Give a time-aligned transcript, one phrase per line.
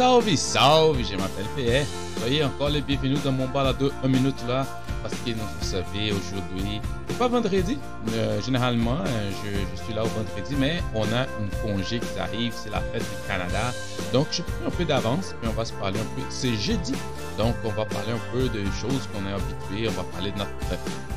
[0.00, 1.86] Salve, salve, je m'appelle PR.
[2.18, 4.66] Soyez encore les bienvenus dans mon balado 1 minute là,
[5.02, 6.80] parce que vous savez, aujourd'hui,
[7.18, 7.76] pas vendredi.
[8.14, 12.54] Euh, généralement, euh, je, suis là au vendredi, mais on a une congé qui arrive,
[12.56, 13.74] c'est la fête du Canada.
[14.10, 16.22] Donc, je prends un peu d'avance, puis on va se parler un peu.
[16.30, 16.94] C'est jeudi,
[17.36, 19.86] donc on va parler un peu des choses qu'on est habitué.
[19.86, 20.50] On va parler de notre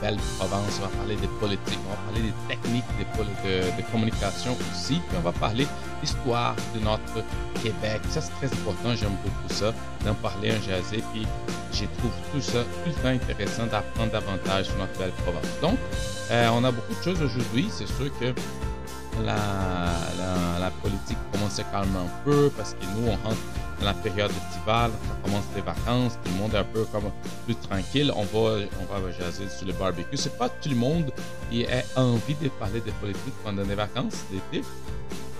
[0.02, 3.92] belle province, on va parler des politiques, on va parler des techniques de, de, de
[3.94, 5.68] communication aussi, puis on va parler
[6.04, 7.24] l'histoire de notre
[7.62, 8.02] Québec.
[8.10, 8.94] Ça, c'est très important.
[8.96, 9.74] J'aime beaucoup ça,
[10.06, 11.02] d'en parler, un jaser.
[11.14, 11.26] Puis,
[11.72, 15.48] je trouve tout ça ultra intéressant d'apprendre davantage sur notre belle province.
[15.62, 15.78] Donc,
[16.32, 17.70] euh, on a beaucoup de choses aujourd'hui.
[17.72, 18.34] C'est sûr que
[19.24, 23.42] la, politique commence à calmer un peu parce que nous, on rentre
[23.80, 27.10] dans la période estivale, ça commence les vacances, tout le monde est un peu comme
[27.46, 28.12] plus tranquille.
[28.16, 30.18] On va, on va jaser sur le barbecue.
[30.18, 31.12] C'est pas tout le monde
[31.50, 34.66] qui a envie de parler de politique pendant les vacances d'été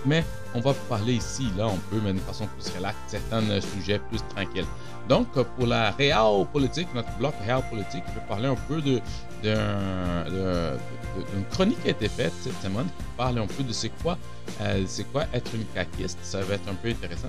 [0.04, 0.24] mais
[0.54, 4.20] on va parler ici, là, on peut, mais d'une façon plus relaxe, certains sujets plus
[4.34, 4.66] tranquilles.
[5.08, 9.00] Donc, pour la réelle politique, notre bloc réel politique, je vais parler un peu de,
[9.44, 14.18] d'une chronique qui a été faite cette semaine qui parle un peu de c'est quoi,
[14.60, 16.18] euh, quoi être une caquiste.
[16.22, 17.28] Ça va être un peu intéressant.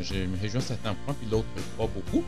[0.00, 1.46] je me réjouis certains points, puis l'autre
[1.78, 2.24] pas beaucoup.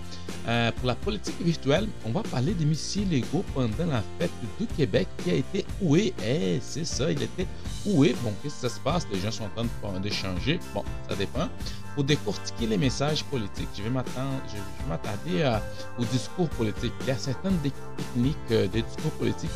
[0.48, 4.66] Euh, pour la politique virtuelle, on va parler des missiles légaux pendant la fête du
[4.66, 6.14] Québec qui a été oué.
[6.24, 7.46] Eh, c'est ça, il était
[7.84, 8.14] oué.
[8.22, 9.06] Bon, qu'est-ce que ça se passe?
[9.12, 10.58] Les gens sont en train d'échanger.
[10.74, 11.48] Bon, ça dépend.
[11.96, 15.58] Pour décortiquer les messages politiques, je vais m'attarder
[15.98, 16.92] au discours politique.
[17.00, 19.50] Il y a certaines techniques euh, des discours politiques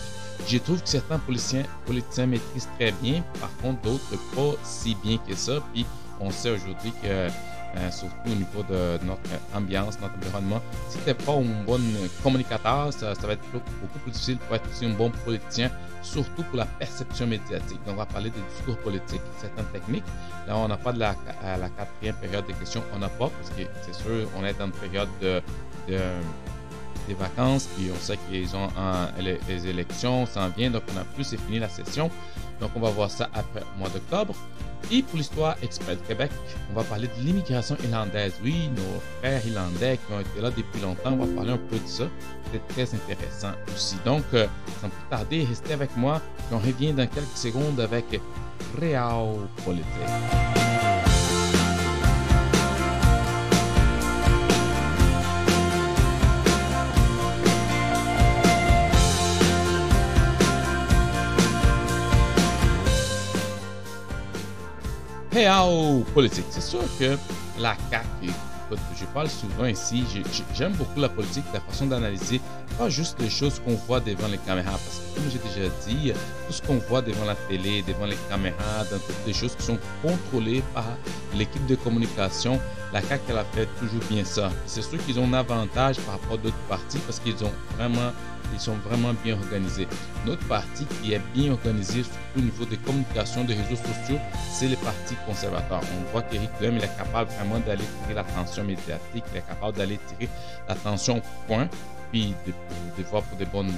[0.49, 5.19] je trouve que certains politiciens, politiciens maîtrisent très bien, par contre d'autres pas si bien
[5.19, 5.61] que ça.
[5.73, 5.87] Puis
[6.21, 7.29] on sait aujourd'hui que,
[7.77, 11.81] euh, surtout au niveau de notre ambiance, notre environnement, si tu n'es pas un bon
[12.23, 15.71] communicateur, ça, va être beaucoup plus difficile pour être aussi un bon politicien,
[16.03, 17.79] surtout pour la perception médiatique.
[17.87, 20.05] Donc on va parler des discours politiques, certaines techniques.
[20.47, 23.51] Là, on n'a pas de la, la quatrième période de questions, on n'a pas, parce
[23.51, 25.41] que c'est sûr, on est dans une période de,
[25.89, 25.99] de
[27.11, 28.69] des vacances, puis on sait qu'ils ont
[29.19, 32.11] les, élections s'en viennent, donc on a plus, c'est fini la session.
[32.61, 34.35] Donc on va voir ça après le mois d'octobre.
[34.91, 36.31] Et pour l'histoire exprès de Québec,
[36.71, 38.33] on va parler de l'immigration irlandaise.
[38.43, 41.79] Oui, nos frères irlandais qui ont été là depuis longtemps, on va parler un peu
[41.79, 42.05] de ça.
[42.53, 43.97] C'est très intéressant aussi.
[44.05, 44.47] Donc, euh,
[44.81, 46.21] sans plus tarder, restez avec moi.
[46.51, 48.21] on revient dans quelques secondes avec
[48.81, 50.70] Real Politique.
[65.41, 66.45] Réal politique.
[66.51, 67.17] C'est sûr que
[67.59, 68.35] la CAQ, écoute,
[68.99, 70.05] je parle souvent ici,
[70.55, 72.41] j'aime beaucoup la politique, la façon d'analyser,
[72.79, 76.13] pas juste les choses qu'on voit devant les caméras, parce que comme j'ai déjà dit,
[76.47, 79.63] tout ce qu'on voit devant la télé, devant les caméras, dans toutes les choses qui
[79.63, 80.87] sont contrôlées par
[81.35, 82.61] l'équipe de communication,
[82.93, 84.51] la CAQ, elle a fait toujours bien ça.
[84.67, 88.13] C'est sûr qu'ils ont un avantage par rapport à d'autres partis parce qu'ils ont vraiment
[88.53, 89.87] ils sont vraiment bien organisés.
[90.27, 92.03] Notre parti qui est bien organisé,
[92.37, 94.19] au niveau des communications, des réseaux sociaux,
[94.53, 95.81] c'est le Parti conservateur.
[95.81, 99.77] On voit qu'Éric Duhem, il est capable vraiment d'aller tirer l'attention médiatique, il est capable
[99.77, 100.31] d'aller tirer
[100.69, 101.69] l'attention au point,
[102.11, 102.35] puis
[102.97, 103.73] des fois pour des bonnes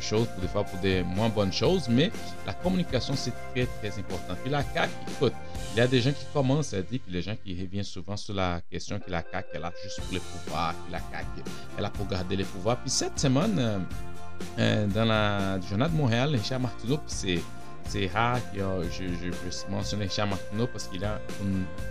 [0.00, 2.10] choses, des fois pour des moins bonnes choses, mais
[2.46, 4.34] la communication, c'est très, très important.
[4.42, 4.90] Puis la CAQ,
[5.22, 8.16] il y a des gens qui commencent à dire, puis les gens qui reviennent souvent
[8.16, 11.42] sur la question que la CAQ, elle a juste pour les pouvoirs, que la CAQ,
[11.78, 12.78] elle a pour garder les pouvoirs.
[12.78, 13.78] Puis cette semaine, euh,
[14.58, 17.40] euh, dans la journal de Montréal, Richard Martineau, c'est
[17.90, 18.58] c'est rare que
[18.90, 20.06] je, je puisse mentionner
[20.72, 21.20] parce qu'il a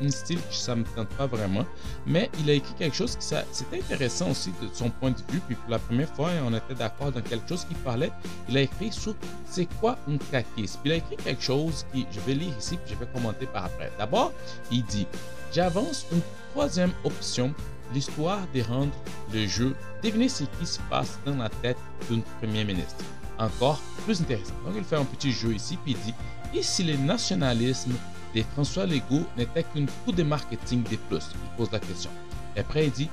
[0.02, 1.66] un, style qui ça me tente pas vraiment.
[2.06, 5.42] Mais il a écrit quelque chose qui c'est intéressant aussi de son point de vue.
[5.46, 8.12] Puis pour la première fois, on était d'accord dans quelque chose qu'il parlait.
[8.48, 9.14] Il a écrit sur
[9.46, 10.80] c'est quoi un caquiste.
[10.82, 13.46] Puis il a écrit quelque chose qui je vais lire ici puis je vais commenter
[13.48, 13.92] par après.
[13.98, 14.32] D'abord,
[14.72, 15.06] il dit
[15.52, 16.22] j'avance une
[16.54, 17.54] troisième option
[17.94, 18.94] l'histoire de rendre
[19.34, 21.78] le jeu, devinez ce qui se passe dans la tête
[22.10, 23.04] d'un premier ministre
[23.40, 24.54] encore plus intéressant.
[24.66, 26.12] Donc, il fait un petit jeu ici, puis il
[26.54, 27.94] dit si le nationalisme
[28.36, 31.24] de François Legault n'était qu'une coup de marketing des plus?
[31.34, 32.12] Il pose la question.
[32.56, 33.10] Et après, il dit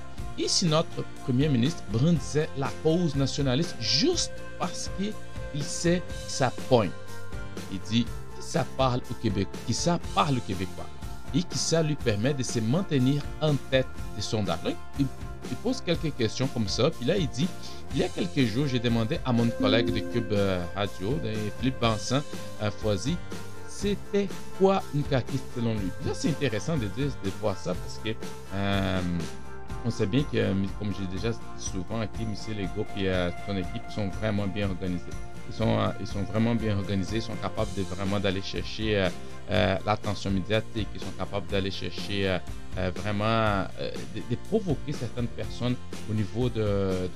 [0.46, 6.90] si notre premier ministre brandissait la cause nationaliste juste parce qu'il sait sa pointe?
[7.73, 8.06] Il dit
[8.38, 10.87] ça parle au Québec Qui ça parle au Québécois
[11.34, 14.58] et qui ça lui permet de se maintenir en tête des sondages.
[14.99, 15.06] il,
[15.50, 17.49] il pose quelques questions comme ça, puis là, il dit
[17.94, 21.19] il y a quelques jours, j'ai demandé à mon collègue de Cube euh, Radio,
[21.58, 22.20] Philippe Vincent
[22.61, 23.17] à Foisy,
[23.69, 24.28] c'était
[24.58, 25.90] quoi une caquiste selon lui?
[26.05, 28.11] Là, c'est intéressant de, de voir ça parce que
[28.55, 29.00] euh,
[29.84, 32.34] on sait bien que, comme j'ai déjà souvent, aquí, M.
[32.58, 35.05] Legault et euh, son équipe sont vraiment bien organisés.
[35.49, 39.08] Ils sont, ils sont vraiment bien organisés, ils sont capables de vraiment d'aller chercher
[39.48, 42.38] l'attention médiatique, ils sont capables d'aller chercher
[42.94, 43.64] vraiment,
[44.14, 45.76] de, provoquer certaines personnes
[46.10, 47.08] au niveau de,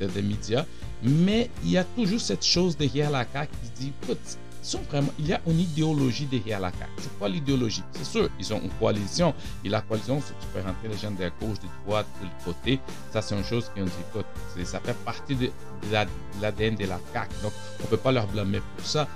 [0.00, 0.64] des médias.
[1.02, 5.12] Mais il y a toujours cette chose derrière la CAQ qui dit, écoute, sont vraiment,
[5.18, 6.90] il y a une idéologie derrière la CAQ.
[6.98, 7.84] C'est quoi l'idéologie?
[7.92, 9.34] C'est sûr, ils ont une coalition.
[9.64, 12.44] Et la coalition, c'est tu peux rentrer les gens de la gauche, de droite, de
[12.44, 12.80] côté.
[13.12, 14.26] Ça, c'est une chose qu'on dit, écoute,
[14.64, 15.50] ça fait partie de,
[16.40, 17.30] l'ADN de la CAQ.
[17.42, 19.06] Donc, on ne peut pas leur blâmer pour ça.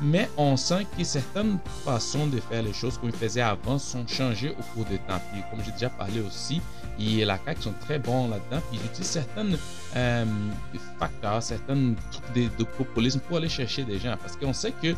[0.00, 4.50] Mais on sent que certaines façons de faire les choses ils faisaient avant sont changées
[4.50, 5.20] au cours du temps.
[5.32, 6.60] Puis, comme j'ai déjà parlé aussi,
[7.00, 8.62] et la CAQ sont très bons là-dedans.
[8.70, 9.46] Puis ils utilisent certains
[9.96, 10.24] euh,
[10.98, 14.16] facteurs, certains trucs de, populisme pour aller chercher des gens.
[14.20, 14.94] Parce qu'on sait que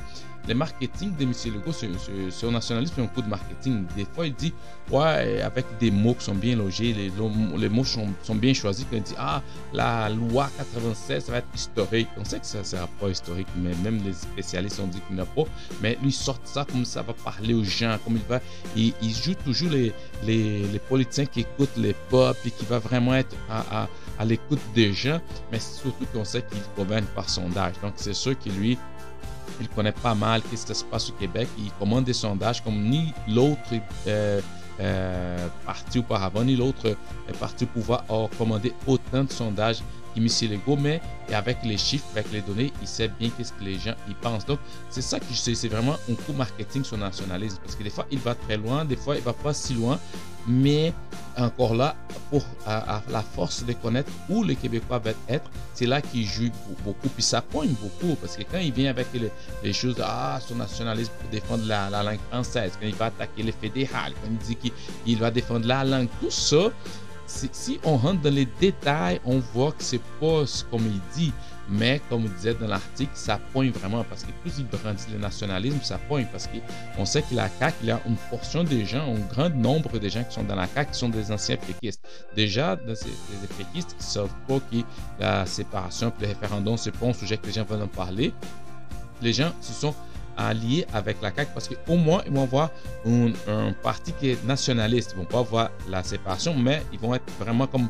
[0.48, 1.32] le marketing de M.
[1.54, 3.84] Legault sur, un nationalisme, c'est un coup de marketing.
[3.96, 4.52] Des fois, il dit,
[4.90, 8.87] ouais, avec des mots qui sont bien logés, les, mots sont, bien choisis.
[8.92, 9.42] il dit, ah,
[9.72, 12.08] la loi 96, ça va être historique.
[12.16, 15.16] On sait que ça ne sera pas historique, mais même les spécialistes ont dit qu'il
[15.16, 15.44] n'y a pas.
[15.82, 18.40] Mais lui, sort ça comme ça va parler aux gens, comme il va.
[18.75, 19.92] Il, joue toujours les,
[20.25, 25.20] les, politiciens qui écoutent les peuples et qui va vraiment être à l'écoute des gens.
[25.52, 27.75] Mais surtout qu'on sait qu'il gouverne par sondage.
[27.82, 28.78] Donc, c'est sûr que lui,
[29.61, 31.49] il connaît pas mal qu'est-ce qui se passe au Québec.
[31.58, 33.61] Il commande des sondages comme ni l'autre
[34.06, 34.41] euh,
[34.81, 39.82] euh, parti auparavant, ni l'autre euh, parti au pouvoir a commandé autant de sondages
[40.14, 40.26] qu'M.
[40.50, 41.00] Legault, mais
[41.32, 44.47] avec les chiffres, avec les données, il sait bien qu'est-ce que les gens y pensent.
[44.47, 44.58] Donc,
[44.88, 47.91] c'est ça que je sais, c'est vraiment un coup marketing sur nationalisme, parce que des
[47.91, 50.00] fois, il va très loin, des fois, il va pas si loin,
[50.50, 50.93] mais
[51.37, 51.94] encore là,
[52.31, 56.50] pour la force de connaître où les Québécois veulent être, c'est là qu'il joue
[56.85, 57.08] beaucoup.
[57.08, 59.06] Puis ça pointe beaucoup, parce que quand il vient avec
[59.62, 63.52] les, choses ah, son nationalisme pour défendre la, langue française, quand il va attaquer les
[63.52, 66.70] fédérales, quand il dit qu'il va défendre la langue, tout ça,
[67.52, 71.32] si on rentre dans les détails, on voit que c'est pas comme il dit.
[71.72, 75.18] Mais comme il disait dans l'article, ça pointe vraiment parce que plus il brandit le
[75.18, 78.84] nationalisme, ça pointe parce qu'on sait que la CAQ, il y a une portion des
[78.84, 81.56] gens, un grand nombre de gens qui sont dans la CAQ qui sont des anciens
[81.56, 82.04] péquistes.
[82.34, 82.94] Déjà, des
[83.56, 84.78] péquistes qui ne savent pas que
[85.20, 88.34] la séparation le référendum, c'est pas un sujet que les gens veulent en parler.
[89.22, 89.94] Les gens se sont
[90.48, 92.70] alliés avec la CAQ parce qu'au moins, ils vont avoir
[93.06, 95.12] un, parti qui est nationaliste.
[95.14, 97.88] Ils vont pas voir la séparation, mais ils vont être vraiment comme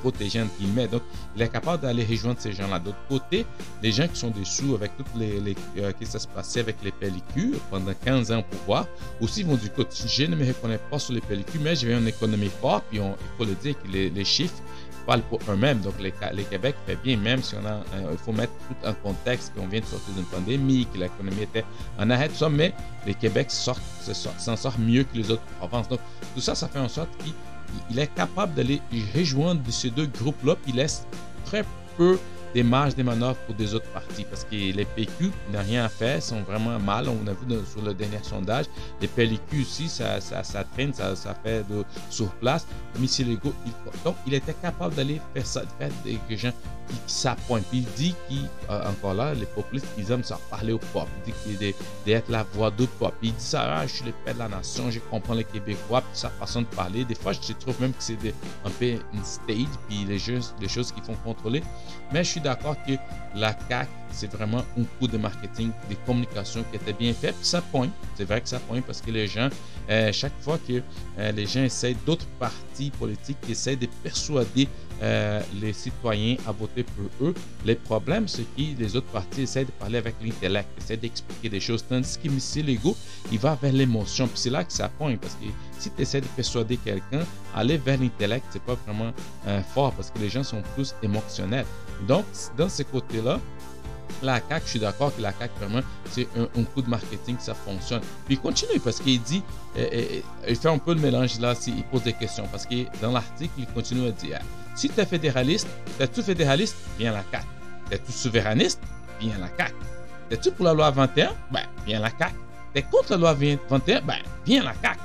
[0.00, 0.88] protégé, entre guillemets.
[0.88, 1.02] Donc,
[1.36, 2.78] il est capable d'aller rejoindre ces gens-là.
[2.78, 3.44] D'autre côté,
[3.82, 5.40] les gens qui sont dessous avec toutes les.
[5.40, 8.86] les euh, qui ça se passait avec les pellicules pendant 15 ans au pouvoir,
[9.20, 9.96] aussi vont du côté.
[10.06, 13.10] Je ne me reconnais pas sur les pellicules, mais j'ai une économie forte, puis on,
[13.10, 14.62] il faut le dire que les chiffres
[15.06, 15.80] parlent pour eux-mêmes.
[15.80, 16.12] Donc, les,
[16.44, 19.66] Québec fait bien, même si on a, euh, il faut mettre tout en contexte qu'on
[19.66, 21.64] vient de sortir d'une pandémie, que l'économie était
[21.98, 22.74] en arrêt, tout ça, mais
[23.06, 23.74] les Québec s'en
[24.12, 25.88] sortent, sort mieux que les autres provinces.
[25.88, 26.00] Donc,
[26.34, 27.34] tout ça, ça fait en sorte qu'ils
[27.90, 28.80] il est capable d'aller
[29.14, 31.06] rejoindre ces deux groupes-là, puis il laisse
[31.44, 31.64] très
[31.96, 32.18] peu
[32.54, 35.88] des marges de manœuvre pour des autres partis parce que les PQ n'ont rien à
[35.88, 37.08] faire, sont vraiment mal.
[37.08, 38.66] On a vu sur le dernier sondage,
[39.00, 42.66] les PLQ aussi, ça, ça, ça traîne, ça, ça, fait de sur place.
[42.98, 43.38] Mais il,
[44.04, 46.52] donc, il était capable d'aller faire ça, de faire des gens
[47.06, 47.64] qui s'appointe.
[47.70, 51.08] Puis il dit qu'il, euh, encore là, les populistes, ils aiment ça parler au peuple.
[51.26, 51.74] Il dit qu'il
[52.06, 53.16] d'être la voix du peuple.
[53.22, 56.10] Il dit ça, je suis le père de la nation, je comprends les Québécois, puis
[56.12, 57.04] sa façon de parler.
[57.04, 58.18] Des fois, je trouve même que c'est
[58.64, 61.62] un peu une stage, puis les, choses, les choses qu'ils font contrôler.
[62.12, 62.92] Mais je suis d'accord que
[63.34, 67.32] la CAQ, c'est vraiment un coup de marketing, de communication qui était bien fait.
[67.32, 67.90] Puis ça pointe.
[68.16, 69.48] C'est vrai que ça pointe parce que les gens,
[69.88, 70.82] euh, chaque fois que
[71.18, 74.68] euh, les gens essayent, d'autres partis politiques qui essayent de persuader
[75.02, 77.34] euh, les citoyens à voter pour eux.
[77.64, 81.60] Les problèmes, c'est que les autres partis essaient de parler avec l'intellect, essaient d'expliquer des
[81.60, 82.66] choses, tandis que M.
[82.66, 82.96] Legault,
[83.32, 84.28] il va vers l'émotion.
[84.34, 85.46] C'est là que ça pointe, parce que
[85.78, 89.12] si tu essaies de persuader quelqu'un, aller vers l'intellect, c'est pas vraiment
[89.46, 91.66] euh, fort, parce que les gens sont plus émotionnels.
[92.06, 92.24] Donc,
[92.56, 93.40] dans ce côté-là,
[94.22, 95.80] la CAQ, je suis d'accord que la CAQ, vraiment,
[96.10, 98.00] c'est un, coup de marketing, ça fonctionne.
[98.26, 99.42] Puis il continue parce qu'il dit,
[99.78, 102.46] euh, il fait un peu le mélange là, s'il pose des questions.
[102.50, 104.38] Parce que dans l'article, il continue à dire
[104.74, 107.44] si tu es fédéraliste, tu es tout fédéraliste, viens la CAQ.
[107.88, 108.80] Tu es tout souverainiste,
[109.20, 109.74] viens la CAQ.
[110.30, 111.32] es tu pour la loi 21?
[111.50, 112.34] Ben, viens la CAQ.
[112.72, 114.00] Tu es contre la loi 21?
[114.02, 114.14] Ben,
[114.46, 114.98] viens la CAQ.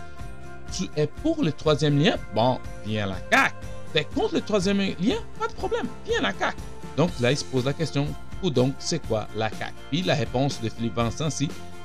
[0.71, 2.15] Tu es pour le troisième lien?
[2.33, 3.55] Bon, viens la CAQ.
[3.91, 5.17] Tu es contre le troisième lien?
[5.39, 6.57] Pas de problème, viens la CAQ.
[6.95, 8.07] Donc là, il se pose la question,
[8.43, 9.73] ou donc, c'est quoi la CAQ?
[9.89, 11.29] Puis la réponse de Philippe Vincent,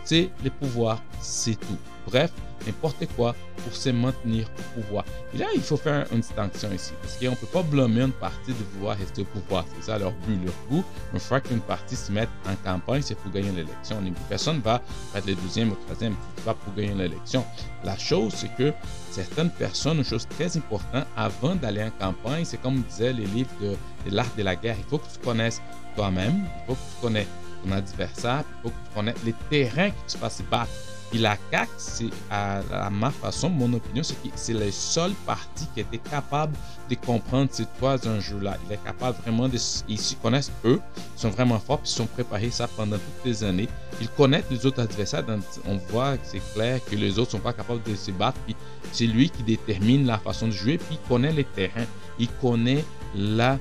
[0.05, 1.79] c'est le pouvoir, c'est tout.
[2.07, 2.31] Bref,
[2.67, 5.05] n'importe quoi pour se maintenir au pouvoir.
[5.35, 8.13] Et là, il faut faire une distinction ici, parce qu'on ne peut pas blâmer une
[8.13, 9.65] partie de vouloir rester au pouvoir.
[9.77, 10.85] C'est ça leur but, leur goût.
[11.13, 13.97] Une fois qu'une partie se met en campagne, c'est pour gagner l'élection.
[14.29, 14.81] Personne ne va
[15.15, 16.15] être le deuxième ou le troisième,
[16.45, 17.45] vas pour gagner l'élection.
[17.85, 18.73] La chose, c'est que
[19.11, 23.51] certaines personnes, une chose très importante, avant d'aller en campagne, c'est comme disaient les livres
[23.61, 23.77] de,
[24.11, 25.61] l'art de la guerre, il faut que tu connaisses
[25.97, 27.29] toi-même, il faut que tu connaisses
[27.65, 30.71] ton adversaire, il faut que tu connaisses les terrains que tu fasses battre
[31.11, 35.67] Puis la CAQ, c'est à, ma façon, mon opinion, c'est que c'est le seul parti
[35.75, 36.57] qui était capable
[36.89, 38.57] de comprendre ces trois enjeux-là.
[38.67, 39.59] Il est capable vraiment de...
[39.89, 40.81] Ils s'y connaissent, eux,
[41.17, 43.69] ils sont vraiment forts, puis ils sont préparés ça pendant toutes les années.
[44.01, 45.25] Ils connaissent les autres adversaires,
[45.67, 48.55] on voit que c'est clair que les autres sont pas capables de se battre, puis
[48.93, 51.87] c'est lui qui détermine la façon de jouer, puis il connaît les terrains,
[52.19, 53.59] il connaît la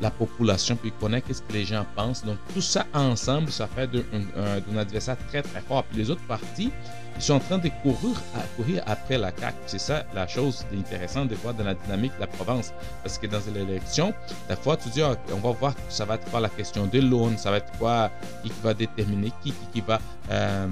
[0.00, 2.24] la population, puis connaît qu'est-ce que les gens pensent.
[2.24, 5.84] Donc, tout ça ensemble, ça fait d'un adversaire très, très fort.
[5.84, 6.70] Puis les autres partis,
[7.16, 9.56] ils sont en train de courir, à, courir après la CAQ.
[9.66, 12.72] C'est ça la chose intéressante de voir dans la dynamique de la province.
[13.02, 14.14] Parce que dans l'élection,
[14.48, 17.36] la fois, tu dis, on va voir, ça va être quoi la question de l'aune,
[17.36, 18.10] ça va être quoi
[18.42, 20.00] qui va déterminer qui, qui, va.
[20.30, 20.68] Euh,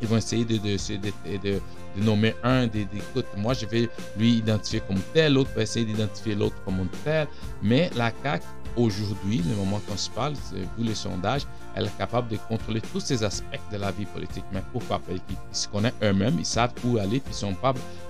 [0.00, 1.60] ils vont essayer de, de, de, de
[2.02, 3.88] nommer un, des, écoute, moi je vais
[4.18, 7.26] lui identifier comme tel, l'autre va essayer d'identifier l'autre comme tel.
[7.62, 8.44] Mais la CAQ,
[8.76, 11.42] aujourd'hui, le moment qu'on se parle, vu les sondages,
[11.74, 14.44] elle est capable de contrôler tous ces aspects de la vie politique.
[14.52, 14.98] Mais pourquoi?
[14.98, 17.46] Parce qu'ils se connaissent eux-mêmes, ils savent où aller, puis ils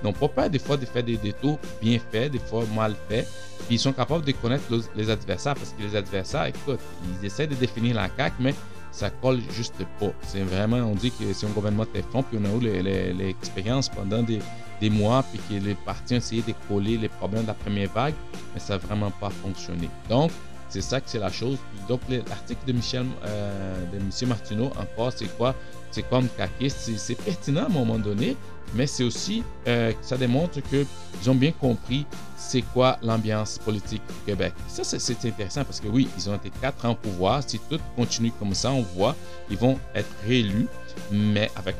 [0.05, 3.28] n'ont pas peur des fois de faire des détours bien faits, des fois mal faits.
[3.66, 4.64] Puis ils sont capables de connaître
[4.95, 6.81] les adversaires parce que les adversaires, écoute,
[7.21, 8.55] ils essaient de définir la CAQ, mais
[8.96, 10.10] ça colle juste pas.
[10.22, 14.22] C'est vraiment, on dit que c'est un gouvernement fond, puis on a eu l'expérience pendant
[14.22, 14.38] des,
[14.80, 17.90] des, mois, puis que les partis ont essayé de coller les problèmes de la première
[17.92, 18.14] vague,
[18.54, 19.90] mais ça n'a vraiment pas fonctionné.
[20.08, 20.30] Donc,
[20.70, 21.58] c'est ça que c'est la chose.
[21.88, 24.28] Donc, l'article de Michel, euh, de M.
[24.28, 25.54] Martineau, encore, c'est quoi?
[25.90, 26.90] C'est comme caquiste.
[26.96, 28.34] C'est pertinent à un moment donné,
[28.75, 32.06] mais c'est aussi, euh, ça démontre qu'ils ont bien compris
[32.37, 34.52] c'est quoi l'ambiance politique du Québec.
[34.68, 37.42] Ça, c'est intéressant parce que oui, ils ont été quatre ans au pouvoir.
[37.46, 39.16] Si tout continue comme ça, on voit,
[39.50, 40.68] ils vont être réélus,
[41.11, 41.76] mais avec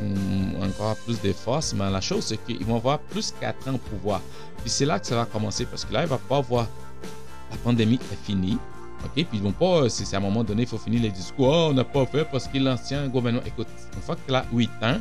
[0.62, 1.75] encore plus de force.
[1.75, 4.21] Mais la chose, c'est qu'ils vont avoir plus quatre ans au pouvoir.
[4.62, 6.66] Puis c'est là que ça va commencer parce que là, il va pas avoir
[7.50, 8.59] la pandémie est finie.
[9.05, 9.12] OK?
[9.14, 11.49] Puis ils vont pas, c'est à un moment donné, il faut finir les discours.
[11.49, 13.45] Oh, on n'a pas fait parce que l'ancien gouvernement.
[13.47, 14.99] Écoute, une fois que là, 8 ans,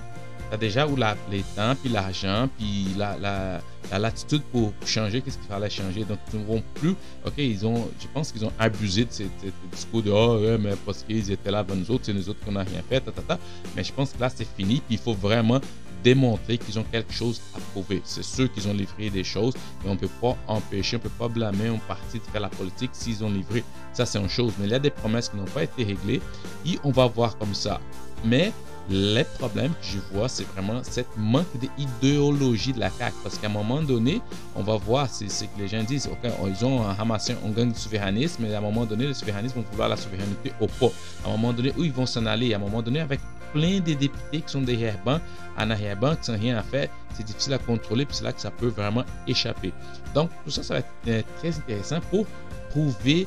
[0.52, 3.62] as déjà où la, les temps, puis l'argent, puis la, la,
[3.92, 6.04] la, latitude pour changer, qu'est-ce qu'il fallait changer.
[6.04, 6.96] Donc, ils ne vont plus.
[7.25, 9.24] OK, ils ont, je pense qu'ils ont abusé de ce
[9.72, 12.40] discours de oh, ouais, mais parce qu'ils étaient là avant nous autres, c'est nous autres
[12.46, 13.40] qu'on n'a rien fait, ta.
[13.75, 15.60] Mais je pense que là, c'est fini, puis il faut vraiment
[16.06, 18.00] démontrer qu'ils ont quelque chose à prouver.
[18.04, 21.04] C'est sûr qu'ils ont livré des choses, mais on ne peut pas empêcher, on ne
[21.04, 23.64] peut pas blâmer un parti de faire la politique s'ils ont livré.
[23.92, 24.54] Ça, c'est une chose.
[24.60, 26.22] Mais il y a des promesses qui n'ont pas été réglées
[26.64, 27.82] et on va voir comme ça.
[28.24, 28.52] Mais
[28.89, 31.46] les problèmes que je vois, c'est vraiment cette manque
[31.77, 33.15] d'idéologie de la CAQ.
[33.24, 34.22] Parce qu'à un moment donné,
[34.56, 37.72] on va voir, c'est ce que les gens disent, OK, ils ont ramassé un gang
[37.72, 40.92] de souverainisme, mais à un moment donné, le souverainisme vont vouloir la souveraineté au pas.
[41.24, 42.54] À un moment donné, où ils vont s'en aller?
[42.54, 43.20] À un moment donné, avec
[43.54, 45.20] plein de députés qui sont derrière banc,
[45.58, 48.42] en arrière-banc, qui n'ont rien à faire, c'est difficile à contrôler, puis c'est là que
[48.42, 49.72] ça peut vraiment échapper.
[50.13, 52.25] Donc, tout ça, ça va être euh, très intéressant pour
[52.70, 53.25] prouver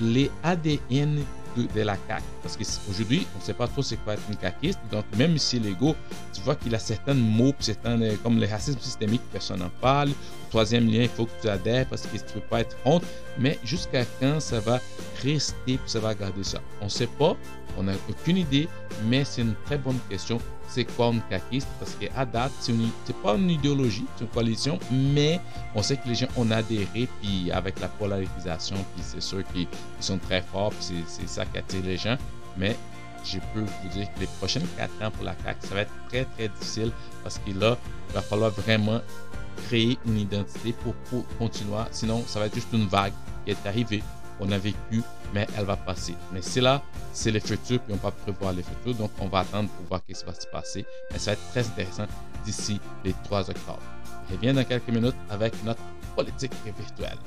[0.00, 1.20] les ADN
[1.56, 2.22] de, la CAQ.
[2.42, 4.80] Parce qu'aujourd'hui, on ne sait pas trop c'est quoi être une CAQiste.
[4.90, 5.94] Donc, même si l'ego,
[6.32, 10.08] tu vois qu'il a certains mots, certains, euh, comme le racisme systémique, personne n'en parle.
[10.08, 12.76] Le troisième lien, il faut que tu adhères parce que tu ne peux pas être
[12.84, 13.04] honte.
[13.38, 14.80] Mais jusqu'à quand ça va
[15.22, 16.60] rester, ça va garder ça?
[16.80, 17.36] On ne sait pas,
[17.76, 18.68] on n'a aucune idée,
[19.06, 20.38] mais c'est une très bonne question
[20.68, 22.88] c'est une caquiste parce qu'à date, ce n'est
[23.22, 25.40] pas une idéologie, c'est une coalition, mais
[25.74, 29.66] on sait que les gens ont adhéré, puis avec la polarisation, puis c'est sûr qu'ils
[30.00, 32.16] sont très forts, puis c'est ça qui attire les gens.
[32.56, 32.76] Mais
[33.24, 35.92] je peux vous dire que les prochaines 4 ans pour la CAQ, ça va être
[36.08, 37.76] très très difficile parce que là,
[38.10, 39.00] il va falloir vraiment
[39.66, 41.82] créer une identité pour, pour continuer.
[41.90, 43.12] Sinon, ça va être juste une vague
[43.44, 44.02] qui est arrivée
[44.40, 45.02] on a vécu,
[45.34, 46.14] mais elle va passer.
[46.32, 46.82] Mais c'est là,
[47.12, 48.94] c'est le futur, puis on va prévoir le futur.
[48.94, 50.86] Donc, on va attendre pour voir ce qui va se passer.
[51.12, 52.06] Mais ça va être très intéressant
[52.44, 53.82] d'ici les 3 octobre.
[54.28, 55.82] Je reviens dans quelques minutes avec notre
[56.14, 57.18] politique virtuelle.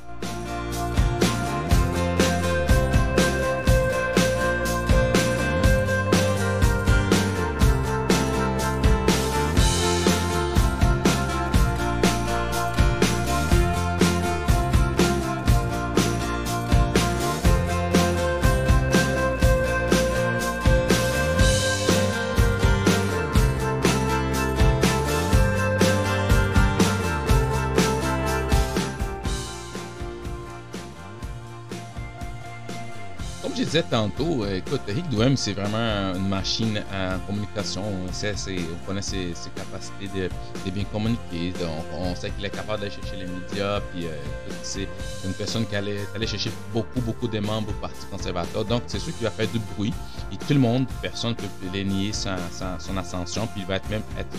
[33.72, 37.82] Disais tantôt, euh, écoute, Rick Duhem, c'est vraiment une machine en communication.
[38.06, 41.54] On, sait, on connaît ses, capacités de, bien communiquer.
[41.98, 43.80] on, sait qu'il est capable d'aller chercher les médias.
[43.94, 44.10] Puis, euh,
[44.62, 44.90] c'est
[45.26, 48.66] une personne qui allait, allait, chercher beaucoup, beaucoup de membres au Parti conservateur.
[48.66, 49.94] Donc, c'est sûr qu'il va faire du bruit.
[50.34, 53.48] Et tout le monde, personne ne peut nier son, ascension.
[53.48, 54.36] Puis, il va être même être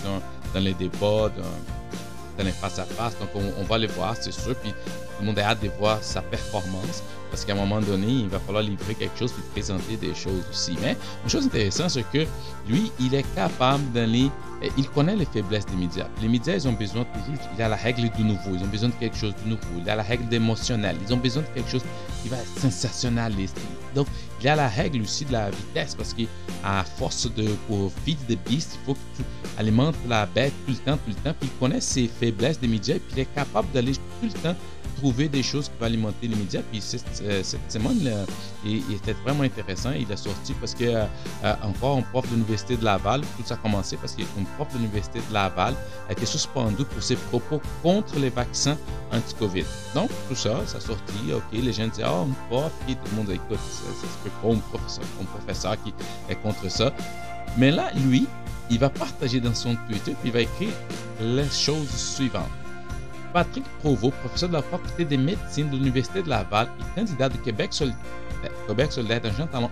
[0.52, 3.18] dans, les débats, dans, les face-à-face.
[3.18, 4.54] Donc, on, on va les voir, c'est sûr.
[4.56, 7.02] Puis, tout le monde a hâte de voir sa performance.
[7.32, 10.44] Parce qu'à un moment donné, il va falloir livrer quelque chose et présenter des choses
[10.50, 10.76] aussi.
[10.82, 12.26] Mais une chose intéressante, c'est que
[12.68, 14.30] lui, il est capable d'aller
[14.76, 16.06] il connaît les faiblesses des médias.
[16.20, 18.90] Les médias, ils ont besoin toujours, il a la règle du nouveau, ils ont besoin
[18.90, 21.70] de quelque chose de nouveau, il a la règle d'émotionnel, ils ont besoin de quelque
[21.70, 21.82] chose
[22.22, 23.58] qui va être sensationnaliste.
[23.94, 24.06] Donc,
[24.40, 28.38] il a la règle aussi de la vitesse parce qu'à force de, pour feed the
[28.48, 29.24] beast, il faut que tu
[29.58, 32.68] alimentes la bête tout le temps, tout le temps, puis il connaît ses faiblesses des
[32.68, 34.56] médias, et puis il est capable d'aller tout le temps
[35.02, 36.62] trouver des choses qui vont alimenter les médias.
[36.70, 36.80] Puis
[37.22, 38.26] euh, cette, semaine,
[38.64, 39.90] il, était vraiment intéressant.
[39.90, 41.04] Il a sorti parce que, euh,
[41.44, 44.78] euh, un prof de l'Université de Laval, tout ça a commencé parce qu'un prof de
[44.78, 45.74] l'Université de Laval
[46.08, 48.78] a été suspendu pour ses propos contre les vaccins
[49.12, 49.64] anti-COVID.
[49.94, 51.32] Donc, tout ça, ça a sorti.
[51.34, 54.18] OK, les gens disaient, oh, un prof, qui tout le monde écoute, ça, ça se
[54.22, 55.92] peut pas, un professeur, un professeur qui
[56.28, 56.92] est contre ça.
[57.58, 58.28] Mais là, lui,
[58.70, 60.72] il va partager dans son Twitter, puis il va écrire
[61.20, 62.61] les choses suivantes.
[63.32, 67.36] Patrick Provost, professeur de la faculté des médecines de l'Université de Laval et candidat de
[67.38, 67.98] Québec solidaire,
[68.66, 69.20] Québec solidaire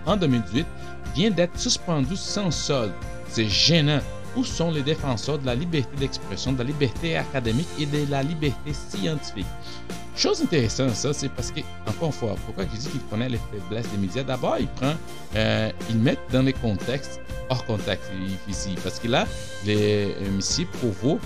[0.05, 0.65] en 2018,
[1.15, 2.93] vient d'être suspendu sans solde.
[3.27, 3.99] C'est gênant.
[4.37, 8.23] Où sont les défenseurs de la liberté d'expression, de la liberté académique et de la
[8.23, 9.45] liberté scientifique?
[10.15, 13.39] Chose intéressante, ça, c'est parce que, encore une fois, pourquoi je dis qu'il connaît les
[13.51, 14.23] faiblesses des médias?
[14.23, 14.93] D'abord, il prend,
[15.35, 18.09] euh, il met dans les contextes, hors contexte
[18.47, 19.25] ici, parce que là,
[19.65, 21.19] les, euh, ici, Provo,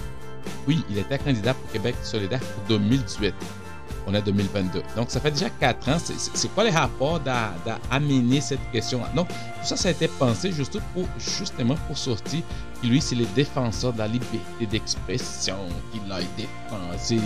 [0.68, 3.34] oui, il était candidat pour Québec solidaire pour 2018.
[4.08, 4.84] On est 2022.
[4.96, 5.98] Donc, ça fait déjà quatre ans.
[6.00, 11.76] C'est quoi les rapports d'amener cette question Donc, tout ça, ça a été pensé justement
[11.88, 12.42] pour sortir
[12.86, 15.58] lui, c'est le défenseur de la liberté d'expression
[15.92, 17.22] qu'il a défendu.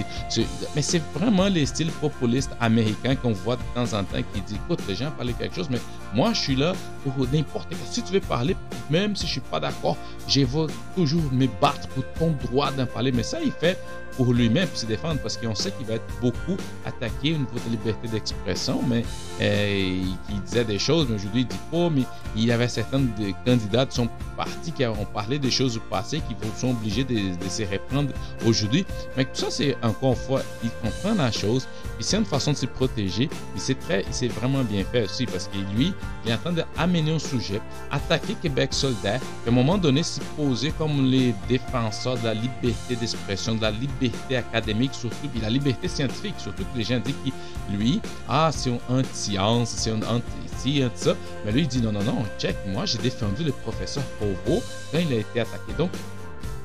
[0.75, 4.57] Mais c'est vraiment les styles populistes américains qu'on voit de temps en temps qui disent
[4.57, 5.79] écoute, les gens parlent quelque chose, mais
[6.13, 6.73] moi, je suis là
[7.03, 7.77] pour n'importe quoi.
[7.89, 8.55] Si tu veux parler,
[8.89, 9.97] même si je suis pas d'accord,
[10.27, 13.11] je vais toujours me battre pour ton droit d'en parler.
[13.11, 13.77] Mais ça, il fait
[14.19, 17.71] pour lui-même se défendre parce qu'on sait qu'il va être beaucoup attaqué au niveau de
[17.71, 19.05] liberté d'expression, mais
[19.39, 22.03] euh, il, disait des choses, mais aujourd'hui il dit pas, mais
[22.35, 23.01] il y avait certains
[23.45, 27.15] candidats de son parti qui ont parlé des choses du passé qui sont obligés de,
[27.47, 28.09] se reprendre
[28.45, 28.85] aujourd'hui.
[29.15, 32.51] Mais tout ça, c'est encore une fois, il comprend la chose, puis c'est une façon
[32.51, 35.93] de se protéger, puis c'est très, c'est vraiment bien fait aussi parce que lui,
[36.25, 40.03] il est en train d'amener un sujet, attaquer Québec solidaire, puis à un moment donné
[40.03, 45.41] s'y poser comme les défenseurs de la liberté d'expression, de la liberté académique surtout, puis
[45.41, 49.91] la liberté scientifique, surtout que les gens disent que lui, ah, c'est un anti-science, c'est
[49.91, 53.43] un anti-ci, anti ça, mais lui, il dit non, non, non, check, moi, j'ai défendu
[53.43, 55.73] le professeur Provo quand il a été attaqué.
[55.77, 55.91] Donc,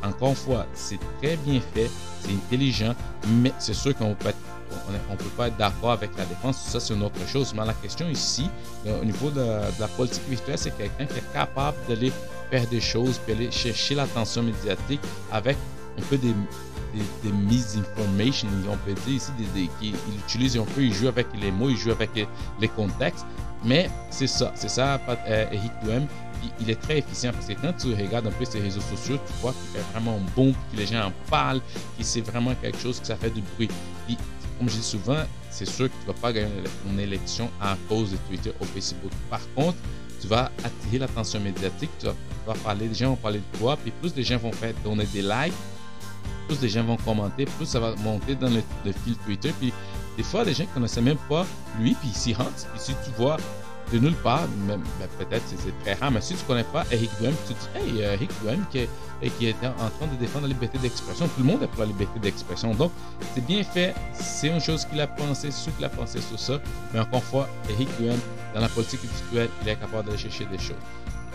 [0.02, 2.94] encore une fois, c'est très bien fait, c'est intelligent,
[3.42, 4.32] mais c'est sûr qu'on peut
[4.90, 7.54] ne peut pas être d'accord avec la défense, ça c'est une autre chose.
[7.54, 8.50] Mais la question ici,
[8.86, 9.44] euh, au niveau de,
[9.80, 12.12] la politique virtuelle, c'est quelqu'un qui est capable d'aller
[12.50, 15.00] faire des choses, puis aller chercher l'attention médiatique
[15.32, 15.56] avec
[15.98, 16.34] un peu des,
[17.22, 19.94] des, misinformation, on peut dire ici, des, il
[20.26, 22.10] utilise un peu, il joue avec les mots, il joue avec
[22.60, 23.26] les, contextes.
[23.64, 26.06] Mais c'est ça, c'est ça, euh, Eric Duhem
[26.60, 29.32] il est très efficient parce que quand tu regardes un peu ses réseaux sociaux, tu
[29.40, 31.60] vois qu'il fait vraiment bon, que les gens en parlent,
[31.98, 33.68] que c'est vraiment quelque chose que ça fait du bruit.
[34.58, 36.50] comme je dis souvent, c'est sûr que tu ne vas pas gagner
[36.90, 39.12] une élection à cause de Twitter ou Facebook.
[39.30, 39.78] Par contre,
[40.20, 43.92] tu vas attirer l'attention médiatique, tu vas, parler, les gens vont parler de toi, puis
[44.00, 45.54] plus les gens vont faire donner des likes,
[46.46, 49.52] plus les gens vont commenter, plus ça va monter dans le, fil Twitter.
[49.58, 49.72] Puis
[50.16, 51.46] des fois, les gens ne connaissaient même pas
[51.78, 52.66] lui, puis ils s'y rentrent.
[52.72, 53.36] Puis si tu vois
[53.92, 54.80] de nulle part, ben,
[55.18, 57.92] peut-être c'est très rare, mais si tu ne connais pas Eric Duhem, tu te dis,
[57.92, 58.78] hey, euh, Eric Duhem qui,
[59.46, 62.18] est en train de défendre la liberté d'expression, tout le monde est pour la liberté
[62.18, 62.74] d'expression.
[62.74, 62.92] Donc,
[63.34, 66.60] c'est bien fait, c'est une chose qu'il a pensé, c'est qu'il a pensé sur ça,
[66.92, 68.18] mais encore une fois, Eric Duhem,
[68.54, 70.76] dans la politique virtuelle, il est capable d'aller chercher des choses.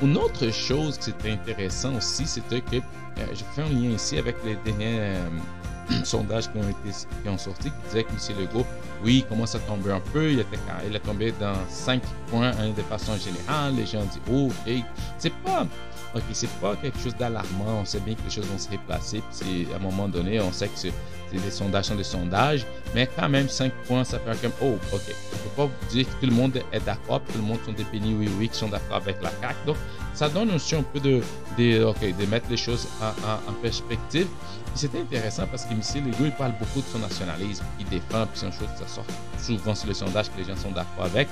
[0.01, 4.17] Une autre chose qui c'était intéressant aussi, c'était que, euh, je fais un lien ici
[4.17, 5.29] avec les derniers euh,
[6.05, 8.39] sondages qui ont, été, qui ont sorti, qui disaient que M.
[8.39, 8.65] Legault,
[9.03, 10.57] oui, commence à tomber un peu, il, était,
[10.93, 14.73] est tombé dans 5 points de façon générale, les gens disent, oh, ok,
[15.17, 15.67] c'est pas
[16.15, 17.81] OK, c'est pas quelque chose d'alarmant.
[17.81, 19.21] On sait bien que les choses vont se replacer.
[19.39, 20.93] Puis à un moment donné, on sait que c'est
[21.31, 22.65] des sondages sont des sondages.
[22.95, 25.01] Mais quand même, 5 points, ça fait comme, oh, OK.
[25.33, 27.21] On peut pas vous dire que tout le monde est d'accord.
[27.21, 29.55] Tout le monde sont des bénis oui, oui, qui sont d'accord avec la CAQ.
[29.67, 29.77] Donc,
[30.13, 31.21] ça donne aussi un peu de,
[31.57, 34.27] de, de mettre les choses en, perspective.
[34.73, 36.05] c'est intéressant parce que M.
[36.05, 37.63] Legault, il parle beaucoup de son nationalisme.
[37.79, 39.05] Il défend, puis c'est une chose qui sort
[39.37, 41.27] souvent sur le sondage que les gens sont d'accord avec.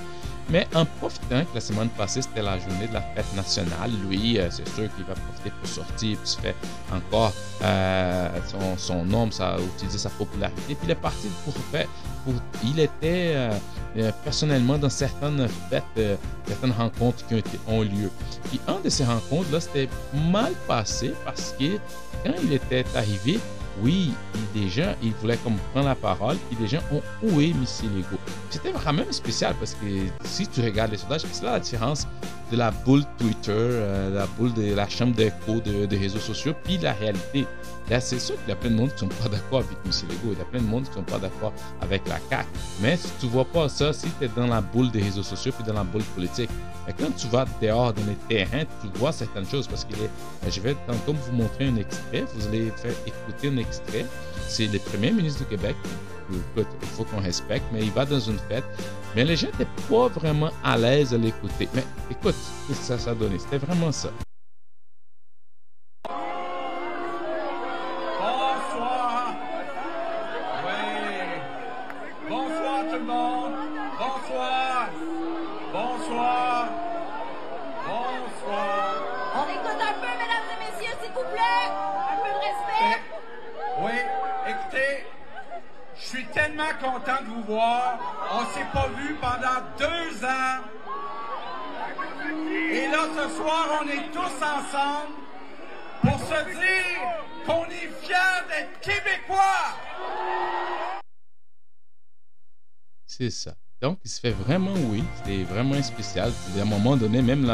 [0.50, 4.38] Mais en profitant que la semaine passée, c'était la journée de la fête nationale, lui,
[4.38, 6.54] euh, c'est sûr qu'il va profiter pour sortir, puis se fait
[6.90, 7.32] encore
[7.62, 10.74] euh, son, son, nom, ça a utilisé sa popularité.
[10.74, 11.86] Puis il est parti pour faire.
[12.64, 13.34] Il était
[13.96, 18.10] euh, personnellement dans certaines fêtes, certaines rencontres qui ont lieu.
[18.44, 19.88] Puis un de ces rencontres-là, c'était
[20.30, 21.76] mal passé parce que
[22.24, 23.38] quand il était arrivé,
[23.82, 24.12] oui,
[24.54, 28.18] des gens, ils voulaient comme prendre la parole, puis des gens ont oué Missy Lego.
[28.50, 29.86] C'était vraiment spécial parce que
[30.24, 32.06] si tu regardes les sondages, c'est là la différence
[32.50, 36.78] de la boule Twitter, euh, la boule de la chambre d'écho des réseaux sociaux, puis
[36.78, 37.46] la réalité.
[37.90, 39.92] Là, c'est sûr qu'il y a plein de monde qui sont pas d'accord avec M.
[40.08, 40.32] Legault.
[40.32, 42.48] Il y a plein de monde qui sont pas d'accord avec la CAQ.
[42.80, 45.52] Mais si tu vois pas ça, si tu es dans la boule des réseaux sociaux
[45.52, 46.50] puis dans la boule politique,
[46.88, 49.94] et quand tu vas dehors dans les terrains, tu vois certaines choses parce que
[50.48, 52.24] je vais tantôt vous montrer un extrait.
[52.34, 54.06] Vous allez faire écouter un extrait.
[54.48, 55.76] C'est le premier ministre du Québec
[56.30, 56.64] il
[56.96, 58.64] faut qu'on respecte, mais il va dans une fête.
[59.16, 61.68] Mais les gens n'étaient pas vraiment à l'aise à l'écouter.
[61.74, 62.34] Mais écoute,
[62.72, 63.38] ça, ça a donné?
[63.38, 64.10] C'était vraiment ça.
[86.80, 87.98] Content de vous voir.
[88.32, 90.62] On s'est pas vu pendant deux ans.
[92.72, 95.14] Et là, ce soir, on est tous ensemble
[96.02, 99.74] pour se dire qu'on est fiers d'être Québécois.
[103.06, 103.54] C'est ça.
[103.80, 105.04] Donc, il se fait vraiment oui.
[105.16, 106.32] C'était vraiment spécial.
[106.58, 107.46] À un moment donné, même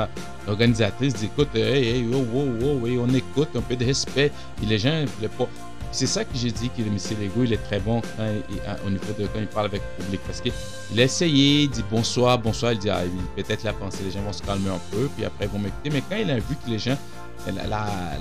[0.47, 4.33] l'organisatrice dit écoute, hey, hey, oh, oh, oh, oui, on écoute, un peu de respect.
[4.63, 5.49] Et les gens ne voulaient pas.
[5.94, 6.98] C'est ça que j'ai dit que le M.
[7.22, 10.20] Legault, il est très bon quand il, au niveau quand il parle avec le public.
[10.26, 10.52] Parce qu'il
[10.98, 13.02] a essayé, il dit bonsoir, bonsoir, il dit ah,
[13.37, 15.90] peut-être la pensée, les gens vont se calmer un peu, puis après ils vont m'écouter.
[15.90, 16.96] Mais quand il a vu que les gens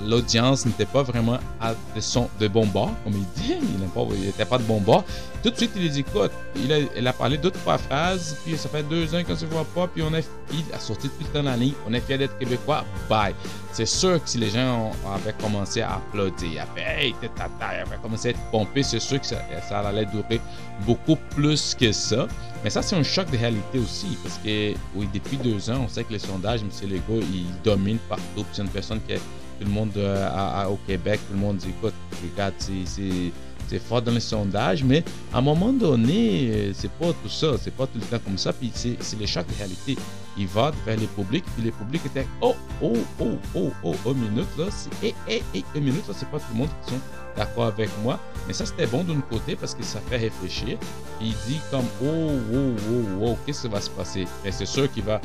[0.06, 3.54] l'audience n'était pas vraiment à de, son, de bon bord, comme il dit.
[3.60, 5.04] Il n'était pas, de bon bord.
[5.42, 8.36] Tout de suite, il a dit écoute, il a, il a parlé deux, trois phrases,
[8.44, 11.14] puis ça fait deux ans qu'on se voit pas, puis on il a sorti tout
[11.20, 11.74] le temps la ligne.
[11.86, 12.84] On est fiers d'être québécois.
[13.08, 13.34] Bye.
[13.72, 18.30] C'est sûr que si les gens avaient commencé à applaudir, hey, tata, avaient commencé à
[18.32, 19.36] être pompés, c'est sûr que ça,
[19.68, 20.40] ça allait durer
[20.86, 22.26] beaucoup plus que ça.
[22.64, 25.88] Mais ça, c'est un choc de réalité aussi, parce que oui, depuis deux ans, on
[25.88, 26.90] sait que les sondages, M.
[26.90, 28.46] Legault, il domine partout.
[28.52, 31.68] C'est une personne qui est tout le monde euh, au Québec, tout le monde dit
[31.68, 37.12] écoute, regarde, c'est fort dans les sondages, mais à un moment donné, euh, c'est pas
[37.12, 39.98] tout ça, c'est pas tout le temps comme ça, puis c'est le choc de réalité.
[40.38, 44.30] Il va vers les publics, puis les publics étaient oh, oh, oh, oh, oh, une
[44.30, 46.92] minute, là, c'est eh, eh, eh, une minute, là, c'est pas tout le monde qui
[46.92, 47.00] sont
[47.36, 48.18] d'accord avec moi.
[48.46, 50.78] Mais ça, c'était bon d'un côté parce que ça fait réfléchir.
[51.20, 54.26] il dit comme, oh, oh, oh, oh, qu'est-ce qui va se passer?
[54.44, 55.20] Et c'est sûr qu'il va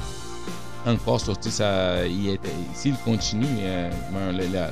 [0.86, 2.04] encore sortir ça.
[2.74, 3.90] S'il continue, euh,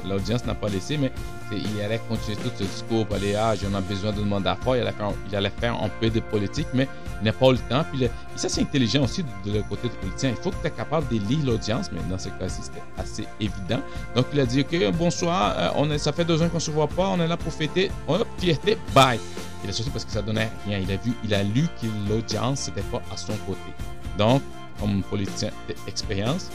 [0.06, 1.12] l'audience n'a pas laissé, mais
[1.52, 4.76] il allait continuer tout ce discours aller, ah, j'en ai besoin d'un mandat fort.
[4.76, 6.88] Il allait, faire, il allait faire un peu de politique, mais
[7.24, 7.84] n'a pas le temps.
[7.92, 10.30] Puis ça, c'est intelligent aussi de, le côté du politicien.
[10.30, 13.82] Il faut que tu capable de lire l'audience, mais dans ce cas-ci, c'était assez évident.
[14.16, 16.88] Donc, il a dit, OK, bonsoir, euh, on ça fait deux ans qu'on se voit
[16.88, 17.92] pas, on est là pour fêter.
[18.08, 19.20] Hop, fierté, bye.
[19.64, 20.80] Il a sorti parce que ça donnait rien.
[20.80, 23.74] Il a vu, il a lu que l'audience n'était pas à son côté.
[24.18, 24.42] Donc,
[24.80, 25.50] comme politicien
[25.86, 26.50] d'expérience.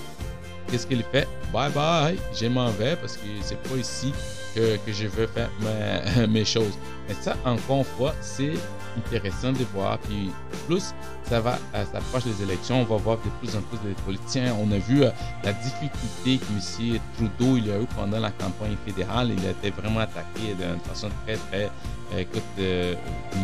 [0.68, 1.28] Qu'est-ce qu'il fait?
[1.52, 4.12] Bye bye, je m'en vais parce que c'est pas ici
[4.54, 5.50] que, que, je veux faire
[6.28, 6.78] mes, choses.
[7.08, 8.54] Mais ça, encore une fois, c'est
[8.96, 9.98] intéressant de voir.
[9.98, 10.30] Puis
[10.66, 10.94] plus
[11.24, 14.54] ça va euh, s'approche des élections, on va voir de plus en plus de politiciens.
[14.60, 15.10] On a vu euh,
[15.44, 17.00] la difficulté que M.
[17.16, 19.30] Trudeau il a eu pendant la campagne fédérale.
[19.36, 21.70] Il a été vraiment attaqué d'une façon très, très
[22.14, 22.42] euh, écoute,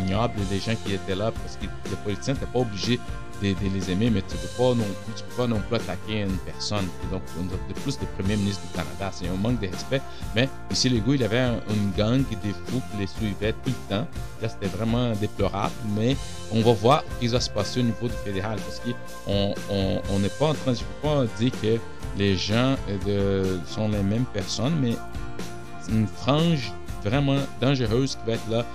[0.03, 2.99] ignoble des gens qui étaient là parce que les politiciens n'étaient pas obligés
[3.41, 6.21] de, les aimer, mais tu peux, pas non plus, tu peux pas non plus attaquer
[6.21, 6.87] une personne.
[7.11, 7.21] donc,
[7.67, 10.01] de plus, le premier ministre du Canada, c'est un manque de respect.
[10.35, 14.07] Mais ici, Legault, il avait une gang de fous qui les suivait tout le temps.
[14.41, 16.15] Là, c'était vraiment déplorable, mais
[16.51, 20.27] on va voir ce qui va se passer au niveau du fédéral parce qu'on n'est
[20.27, 21.77] on, pas en train, peux pas dire que
[22.17, 22.75] les gens
[23.05, 24.95] de, sont les mêmes personnes, mais
[25.89, 26.71] une frange
[27.03, 28.65] vraiment dangereuse qui va être là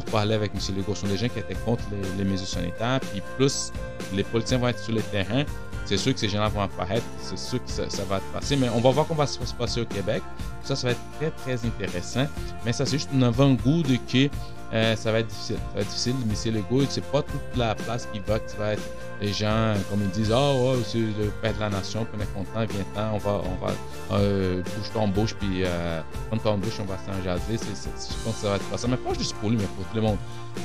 [0.00, 0.76] pour parler avec M.
[0.76, 0.94] Legault.
[0.94, 1.82] Ce sont des gens qui étaient contre
[2.16, 2.98] les, mesures sanitaires.
[3.12, 3.70] Puis plus
[4.14, 5.44] les politiciens vont être sur le terrain,
[5.84, 7.04] c'est sûr que ces gens-là vont apparaître.
[7.20, 8.56] C'est sûr que ça, va se passer.
[8.56, 10.22] Mais on va voir comment ça va se passer au Québec.
[10.64, 12.26] Ça, ça va être très, très intéressant.
[12.64, 14.30] Mais ça, c'est juste un avant-goût de que
[14.72, 15.56] euh, ça va être difficile.
[15.56, 18.56] Ça va être difficile, mais le goût, c'est pas toute la place qui va, qui
[18.56, 18.82] va être
[19.20, 23.14] les gens, comme ils disent, oh, c'est le père la nation, on est content, viens-t'en,
[23.14, 23.72] on va, on va,
[24.12, 27.58] euh, bouge ton bouche, puis euh, prends ton bouche, on va s'en jaser.
[27.58, 28.88] je pense que ça va être pas ça.
[28.88, 30.18] Mais pas juste pour lui, mais pour tout le monde.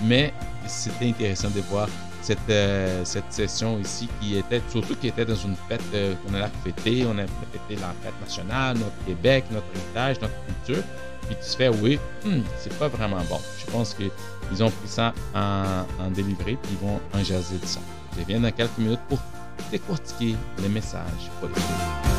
[0.04, 0.34] Mais
[0.68, 1.88] c'était intéressant de voir
[2.28, 5.82] cette, euh, cette session ici qui était, surtout qui était dans une fête
[6.26, 7.06] qu'on a fêté.
[7.06, 10.84] On a fêté la fête nationale, notre Québec, notre héritage, notre culture
[11.28, 13.40] puis tu te fais oui, hmm, c'est pas vraiment bon.
[13.60, 17.66] Je pense qu'ils ont pris ça en, en délivré, puis ils vont en jaser de
[17.66, 17.80] ça.
[18.18, 19.20] Je viens dans quelques minutes pour
[19.72, 22.17] décortiquer les messages politiques.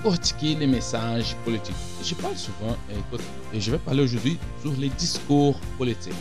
[0.00, 1.76] Décortiquer les messages politiques.
[2.02, 6.14] Je parle souvent, écoute, et je vais parler aujourd'hui sur les discours politiques.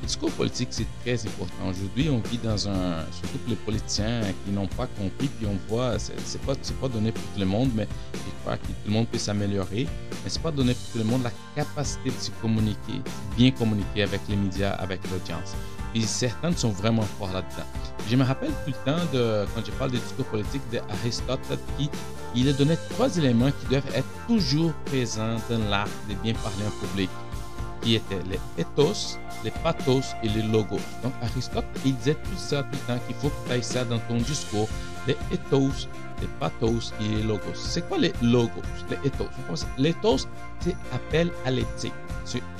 [0.00, 1.68] Le discours politique, c'est très important.
[1.68, 3.04] Aujourd'hui, on vit dans un.
[3.10, 7.12] Surtout pour les politiciens qui n'ont pas compris, puis on voit, c'est pas, pas donné
[7.12, 9.88] pour tout le monde, mais je crois que tout le monde peut s'améliorer.
[10.22, 13.02] Mais c'est pas donné pour tout le monde la capacité de se communiquer,
[13.36, 15.54] bien communiquer avec les médias, avec l'audience.
[15.94, 17.66] Et certains sont vraiment forts là-dedans.
[18.08, 21.40] Je me rappelle tout le temps de, quand je parle des discours politiques d'Aristote,
[21.76, 21.90] qui
[22.34, 26.64] il a donné trois éléments qui doivent être toujours présents dans l'art de bien parler
[26.66, 27.10] en public,
[27.82, 30.80] qui étaient les ethos, les pathos et les logos.
[31.02, 33.98] Donc Aristote, il disait tout ça tout le qu'il faut que tu ailles ça dans
[34.00, 34.68] ton discours,
[35.06, 35.88] les ethos,
[36.20, 37.54] les pathos et les logos.
[37.54, 39.28] C'est quoi les logos, les ethos?
[39.76, 40.26] L'ethos,
[40.60, 41.94] c'est appel à l'éthique.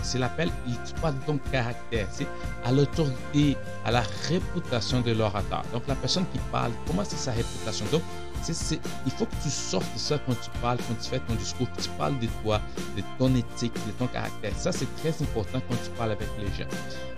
[0.02, 2.26] C'est l'appel, tu parles de ton caractère, c'est
[2.64, 3.54] à l'autorité,
[3.85, 5.62] à la réputation de l'orateur.
[5.74, 7.85] Donc la personne qui parle, comment c'est sa réputation?
[7.92, 8.00] Donc
[8.48, 11.83] il faut que tu sortes ça quand tu parles, quand tu fais ton discours, que
[11.83, 12.61] tu parles de toi,
[12.96, 14.53] de ton éthique, de ton caractère.
[14.57, 16.68] Ça, c'est très important quand tu parles avec les gens.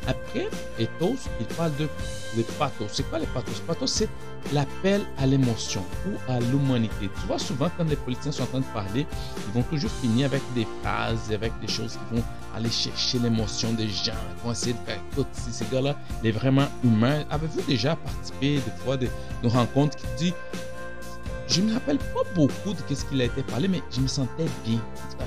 [0.07, 1.89] Après, ethos, il parle de,
[2.37, 2.89] de pathos.
[2.93, 3.61] C'est quoi les pathos?
[3.67, 4.09] Pathos, c'est
[4.53, 7.11] l'appel à l'émotion ou à l'humanité.
[7.21, 9.07] Tu vois, souvent, quand les politiciens sont en train de parler,
[9.47, 13.73] ils vont toujours finir avec des phrases, avec des choses qui vont aller chercher l'émotion
[13.73, 17.25] des gens, ils vont essayer de faire, écoute, ces gars-là, il est vraiment humain.
[17.31, 19.09] Avez-vous déjà participé des fois de
[19.43, 20.35] nos rencontres qui disent
[21.51, 24.47] je me rappelle pas beaucoup de ce qu'il a été parlé, mais je me sentais
[24.65, 24.79] bien.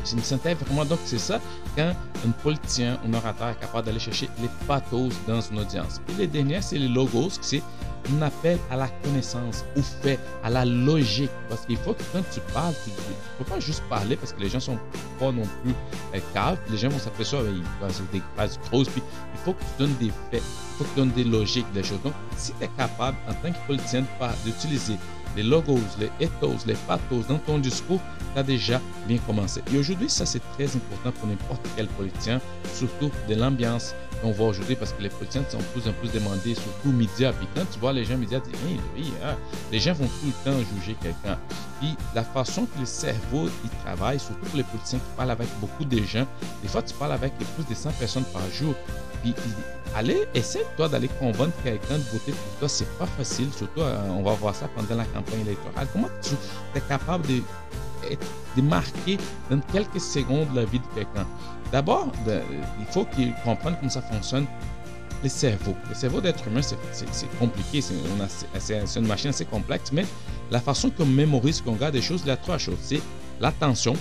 [0.09, 0.85] Je me sentais vraiment.
[0.85, 1.39] Donc, c'est ça
[1.75, 1.91] quand
[2.25, 5.99] un politicien, un orateur est capable d'aller chercher les pathos dans une audience.
[6.09, 7.61] Et les derniers, c'est les logos, c'est
[8.11, 11.31] un appel à la connaissance, au fait, à la logique.
[11.49, 12.95] Parce qu'il faut que quand tu parles, tu ne
[13.43, 14.77] peux pas juste parler parce que les gens sont
[15.19, 15.73] pas non plus
[16.13, 16.57] euh, caves.
[16.69, 17.45] Les gens vont s'apercevoir,
[17.89, 18.89] c'est des phrases grosses.
[18.89, 21.71] Puis il faut que tu donnes des faits, il faut que tu donnes des logiques,
[21.73, 22.01] des choses.
[22.01, 24.05] Donc, si tu es capable, en tant que politicien,
[24.45, 24.97] d'utiliser
[25.35, 27.99] les logos, les ethos, les pathos dans ton discours,
[28.33, 29.61] tu as déjà bien commencé.
[29.73, 32.39] Et aujourd'hui, ça c'est très important pour n'importe quel politicien,
[32.73, 36.11] surtout de l'ambiance qu'on voit aujourd'hui parce que les politiciens sont de plus en plus
[36.11, 37.33] demandés, surtout médias.
[37.33, 39.35] Puis quand tu vois les gens médias dire, hey, oui, hein,
[39.71, 41.37] les gens vont tout le temps juger quelqu'un.
[41.79, 45.47] Puis la façon que le cerveau il travaille, surtout pour les politiciens qui parlent avec
[45.59, 46.25] beaucoup de gens,
[46.61, 48.73] des fois tu parles avec plus de 100 personnes par jour.
[49.95, 52.69] Allez, essaie toi d'aller convaincre quelqu'un de voter pour toi.
[52.69, 55.87] C'est pas facile, surtout euh, on va voir ça pendant la campagne électorale.
[55.93, 56.35] Comment tu
[56.75, 57.41] es capable de,
[58.57, 59.17] de marquer
[59.51, 61.27] dans quelques secondes la vie de quelqu'un?
[61.71, 64.45] D'abord, il faut qu'il comprenne comment ça fonctionne
[65.23, 65.75] le cerveau.
[65.89, 67.93] Le cerveau d'être humain, c'est compliqué, c'est
[68.99, 70.05] une machine assez complexe, mais
[70.51, 72.77] la façon qu'on mémorise, qu'on garde des choses, il y a trois choses.
[72.81, 73.01] C'est
[73.39, 73.95] l'attention.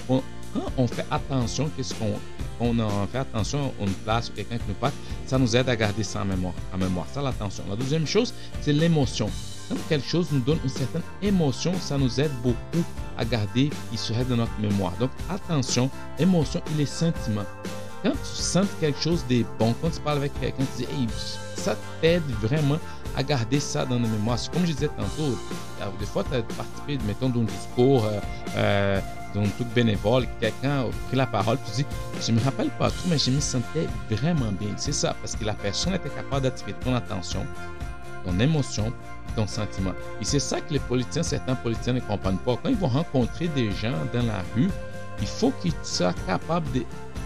[0.55, 2.19] Quand on fait attention, qu'est-ce qu'on
[2.61, 4.93] on fait attention on place quelqu'un qui nous parle,
[5.27, 7.07] ça nous aide à garder ça en mémoire.
[7.13, 7.65] Ça, l'attention.
[7.69, 9.31] La deuxième chose, c'est l'émotion.
[9.69, 12.85] Quand quelque chose nous donne une certaine émotion, ça nous aide beaucoup
[13.17, 14.93] à garder, il serait dans notre mémoire.
[14.99, 17.47] Donc, attention, émotion et les sentiments.
[18.03, 21.13] Quand tu sens quelque chose de bon, quand tu parles avec quelqu'un, tu dis,
[21.57, 22.79] ça t'aide vraiment
[23.17, 24.39] à garder ça dans nos mémoires.
[24.53, 25.39] Comme je disais tantôt,
[25.99, 28.21] des fois, tu as participé, mettons, d'un discours, euh,
[28.57, 29.01] euh,
[29.35, 31.87] d'un truc bénévole, quelqu'un a pris la parole, tu dis,
[32.21, 34.71] je me rappelle pas tout, mais je me sentais vraiment bien.
[34.77, 37.47] C'est ça, parce que la personne était capable d'attirer ton attention,
[38.25, 38.93] ton émotion,
[39.35, 39.93] ton sentiment.
[40.21, 42.57] Et c'est ça que les politiciens, certains politiciens ne comprennent pas.
[42.63, 44.71] Quand ils vont rencontrer des gens dans la rue,
[45.21, 46.83] il faut qu'ils soient capables de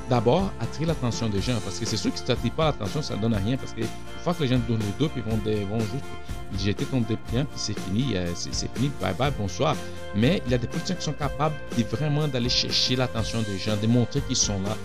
[0.08, 1.58] d'abord attirer l'attention des gens.
[1.64, 3.56] Parce que c'est sûr que si tu n'attires pas l'attention, ça ne donne à rien.
[3.56, 3.86] Parce que une
[4.22, 7.56] fois que les gens te donnent le dos, puis vont, juste jeter ton dépliant, puis
[7.56, 9.76] c'est fini, c'est fini, bye bye, bonsoir.
[10.14, 13.58] Mais il y a des politiciens qui sont capables de vraiment d'aller chercher l'attention des
[13.58, 14.76] gens, de montrer qu'ils sont là,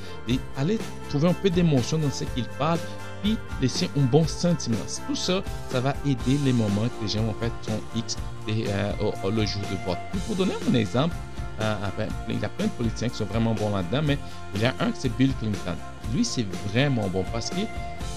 [0.57, 0.79] d'aller
[1.09, 2.79] trouver un peu d'émotion dans ce qu'ils parlent,
[3.21, 4.77] puis laisser un bon sentiment.
[5.07, 8.65] Tout ça, ça va aider les moments que les gens vont faire son X et,
[8.67, 8.91] euh,
[9.25, 9.97] le jour de vote.
[10.25, 11.15] pour donner un exemple,
[11.61, 14.17] euh, il y a plein de politiciens qui sont vraiment bons là-dedans, mais
[14.55, 15.75] il y a un qui c'est Bill Clinton.
[16.13, 17.67] Lui, c'est vraiment bon parce qu'il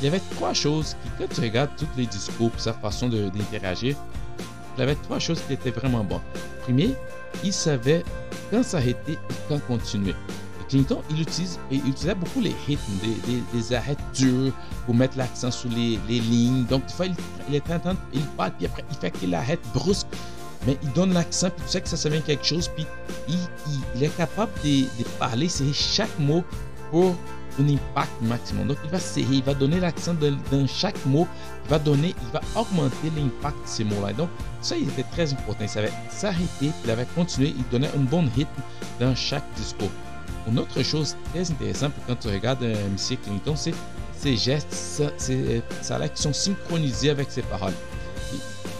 [0.03, 3.97] y avait trois choses qui, quand tu regardes tous les discours, sa façon d'interagir,
[4.77, 6.21] il y avait trois choses qui étaient vraiment bonnes.
[6.63, 6.95] Premier,
[7.45, 8.03] il savait
[8.51, 10.15] quand s'arrêter et quand continuer.
[10.69, 12.93] Clinton, il, utilise, il utilisait beaucoup les rythmes,
[13.53, 14.53] des, arrêts durs
[14.87, 16.65] pour mettre l'accent sur les, lignes.
[16.65, 17.13] Donc, des
[17.49, 20.07] il est en train, il parle, puis après, il fait qu'il arrête brusque.
[20.67, 22.87] Mais il donne l'accent, puis tu sais que ça, ça vient quelque chose, puis
[23.29, 26.43] il, est capable de, parler, c'est chaque mot
[26.91, 27.15] pour
[27.61, 28.69] un impact maximum.
[28.69, 31.29] Donc, il va serrer, il va donner l'accent dans chaque mot,
[31.65, 34.13] il va donner, il va augmenter l'impact de ces mots-là.
[34.13, 34.29] Donc,
[34.61, 35.61] ça, il était très important.
[35.61, 38.63] Il savait s'arrêter, il avait continué, il donnait un bon rythme
[38.99, 39.91] dans chaque discours.
[40.49, 43.17] Une autre chose très intéressante quand tu regardes euh, M.
[43.23, 43.75] Clinton, c'est
[44.19, 45.05] ses gestes, ça,
[45.83, 47.75] ça là qui sont synchronisés avec ses paroles.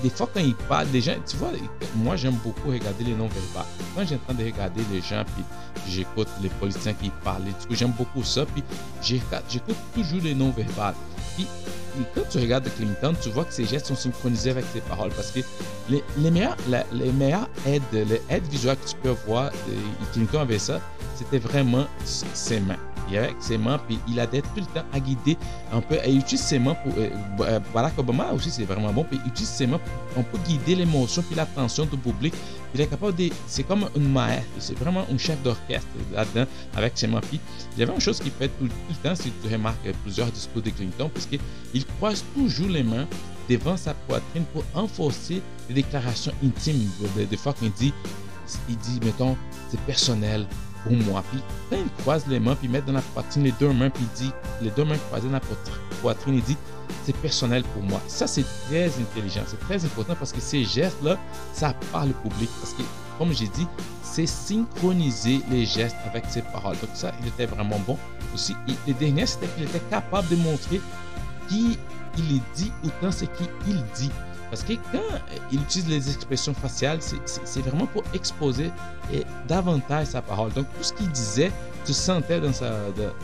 [0.05, 1.49] Des fois, quand ils parlent, des gens, tu vois,
[1.97, 3.65] moi, j'aime beaucoup regarder les non-verbales.
[3.97, 5.45] Quand train de regarder les gens, puis
[5.89, 8.63] j'écoute les politiciens qui parlent, du coup, j'aime beaucoup ça, puis
[9.03, 10.95] j'écoute toujours les non-verbales.
[11.37, 11.47] Puis,
[12.15, 15.11] quand tu regardes Clinton, tu vois que ses gestes sont synchronisés avec ses paroles.
[15.11, 15.41] Parce que
[15.89, 16.43] les, les
[17.67, 19.53] aides, les aides visuelles que tu peux voir,
[20.13, 20.81] Clinton avait ça,
[21.17, 22.77] c'était vraiment ses mains
[23.59, 25.37] mains, puis il a d'être tout le temps à guider
[25.73, 25.97] un peu.
[26.07, 26.93] Utilise ses mains pour.
[26.99, 29.05] Euh, euh, Barack Obama aussi, c'est vraiment bon.
[29.05, 29.81] Puis il utilise ses mains
[30.17, 32.35] on peut guider l'émotion puis l'attention du public.
[32.75, 33.31] Il est capable de.
[33.47, 34.47] C'est comme une maître.
[34.59, 37.21] C'est vraiment un chef d'orchestre là-dedans avec ses mains.
[37.21, 37.41] Puis
[37.77, 40.63] il y avait une chose qu'il fait tout, le temps, si tu remarques plusieurs discours
[40.63, 43.07] de Clinton, parce qu'il croise toujours les mains
[43.49, 46.89] devant sa poitrine pour enforcer les déclarations intimes.
[47.17, 47.93] Des fois, il dit,
[48.69, 49.37] il dit, mettons,
[49.71, 50.47] c'est personnel,
[50.85, 51.25] pour moi.
[51.31, 53.91] Puis quand il croise les mains, puis il met dans la poitrine les deux mains,
[53.91, 54.31] puis dit,
[54.63, 55.41] les deux mains croisées dans la
[56.01, 56.57] poitrine, il dit,
[57.05, 58.01] c'est personnel pour moi.
[58.07, 61.19] Ça, c'est très intelligent, c'est très important parce que ces gestes-là,
[61.53, 62.51] ça parle au public.
[62.61, 62.83] Parce que,
[63.19, 63.67] comme j'ai dit,
[64.03, 66.77] c'est synchroniser les gestes avec ses paroles.
[66.81, 67.99] Donc ça, il était vraiment bon.
[68.35, 68.55] Aussi,
[68.87, 70.81] le dernier, c'était qu'il était capable de montrer
[71.49, 71.79] qui
[72.17, 74.11] il dit autant ce qu'il dit.
[74.55, 75.03] Parce que quand
[75.51, 78.71] il utilise les expressions faciales, c'est vraiment pour exposer
[79.49, 80.53] davantage sa parole.
[80.53, 81.51] Donc, tout ce qu'il disait,
[81.85, 82.71] tu sentais dans sa,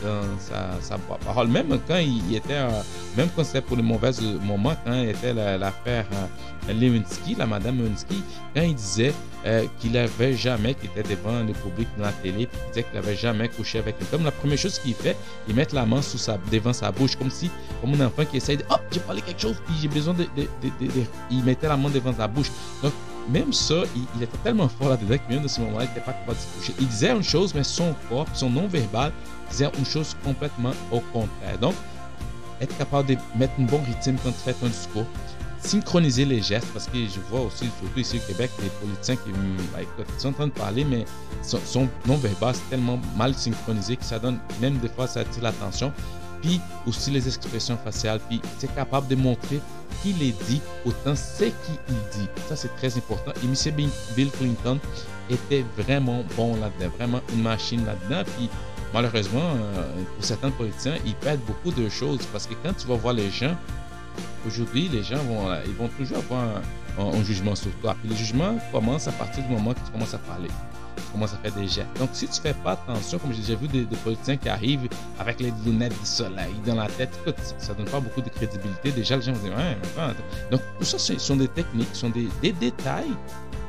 [0.03, 1.47] dans sa, parole.
[1.47, 2.69] Même quand il était, euh,
[3.17, 7.79] même quand c'était pour le mauvais moment, quand il était l'affaire euh, Lewinsky, la madame
[7.79, 8.21] Lewinsky,
[8.55, 9.13] quand il disait
[9.45, 12.83] euh, qu'il n'avait jamais, qu'il était devant le public dans la télé, puis il disait
[12.83, 15.85] qu'il n'avait jamais couché avec une femme, la première chose qu'il fait, il met la
[15.85, 17.49] main sous sa, devant sa bouche, comme si,
[17.81, 20.23] comme un enfant qui essaye de, oh, j'ai parlé quelque chose, puis j'ai besoin de,
[20.23, 20.87] de,
[21.31, 22.51] Il mettait la main devant sa bouche.
[23.29, 26.13] Même ça, il, était tellement fort là-dedans que même de ce moment-là, il n'était pas
[26.13, 26.73] capable de se coucher.
[26.79, 29.11] Il disait une chose, mais son corps, son non-verbal,
[29.49, 31.57] disait une chose complètement au contraire.
[31.59, 31.75] Donc,
[32.59, 35.05] être capable de mettre un bon rythme quand tu fais ton discours,
[35.59, 39.31] synchroniser les gestes, parce que je vois aussi, surtout ici au Québec, les politiciens qui
[40.17, 41.05] sont en train de parler, mais
[41.41, 45.91] son, non-verbal, c'est tellement mal synchronisé que ça donne, même des fois, ça attire l'attention
[46.41, 49.61] puis aussi les expressions faciales, puis c'est capable de montrer
[50.01, 52.27] qu'il est dit autant ce qu'il dit.
[52.49, 53.31] Ça, c'est très important.
[53.43, 53.75] Et M.
[54.15, 54.79] Bill Clinton
[55.29, 58.23] était vraiment bon là-dedans, vraiment une machine là-dedans.
[58.37, 58.49] Puis
[58.93, 62.95] malheureusement, euh, pour certains politiciens, ils perdent beaucoup de choses parce que quand tu vas
[62.95, 63.55] voir les gens,
[64.45, 66.61] aujourd'hui, les gens vont, euh, ils vont toujours avoir
[66.99, 67.95] un, jugement sur toi.
[67.99, 70.49] Puis le jugement commence à partir du moment que tu commences à parler
[71.11, 71.87] comment ça fait des gestes.
[71.99, 74.87] Donc, si tu fais pas attention, comme j'ai déjà vu des, politiciens qui arrivent
[75.19, 78.91] avec les lunettes du soleil dans la tête, écoute, ça donne pas beaucoup de crédibilité.
[78.91, 79.77] Déjà, les gens vont dire, ouais,
[80.51, 83.11] Donc, tout ça, ce sont des techniques, ce sont des, détails.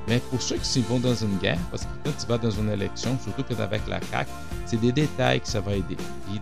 [0.09, 2.71] Mais pour ceux qui vont dans une guerre, parce que quand tu vas dans une
[2.71, 4.31] élection, surtout que avec la CAQ,
[4.67, 5.97] c'est des détails que ça va aider.
[6.35, 6.41] Et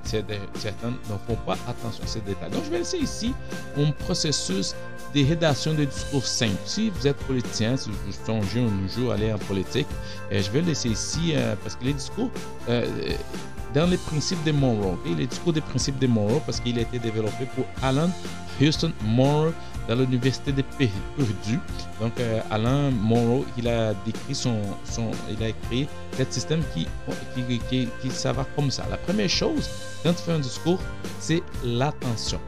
[0.58, 2.50] certains ne font pas attention à ces détails.
[2.50, 3.34] Donc, je vais laisser ici
[3.76, 4.74] un processus
[5.12, 6.54] des rédactions de discours simples.
[6.64, 9.86] Si vous êtes politicien, si vous songez un jour aller en politique,
[10.32, 12.30] euh, je vais laisser ici euh, parce que les discours
[12.68, 12.86] euh,
[13.74, 16.98] dans les principes de Monroe, les discours des principes de Monroe parce qu'il a été
[16.98, 18.10] développé pour Alan
[18.60, 19.52] Houston Monroe
[19.88, 21.60] dans l'université de Purdue.
[22.00, 22.12] Donc
[22.50, 26.86] Alan Monroe, il a décrit son, son il a écrit cet système qui,
[27.34, 28.84] qui, qui, qui, va comme ça.
[28.90, 29.68] La première chose
[30.02, 30.80] quand tu fais un discours,
[31.18, 32.40] c'est l'attention.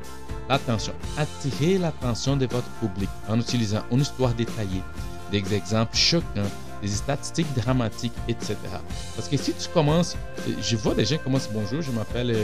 [0.49, 4.83] Attention, attirez l'attention de votre public en utilisant une histoire détaillée,
[5.31, 6.51] des exemples choquants,
[6.83, 8.57] des statistiques dramatiques, etc.
[9.17, 10.17] Parce que si tu commences,
[10.61, 12.37] je vois des gens qui commencent bonjour, je m'appelle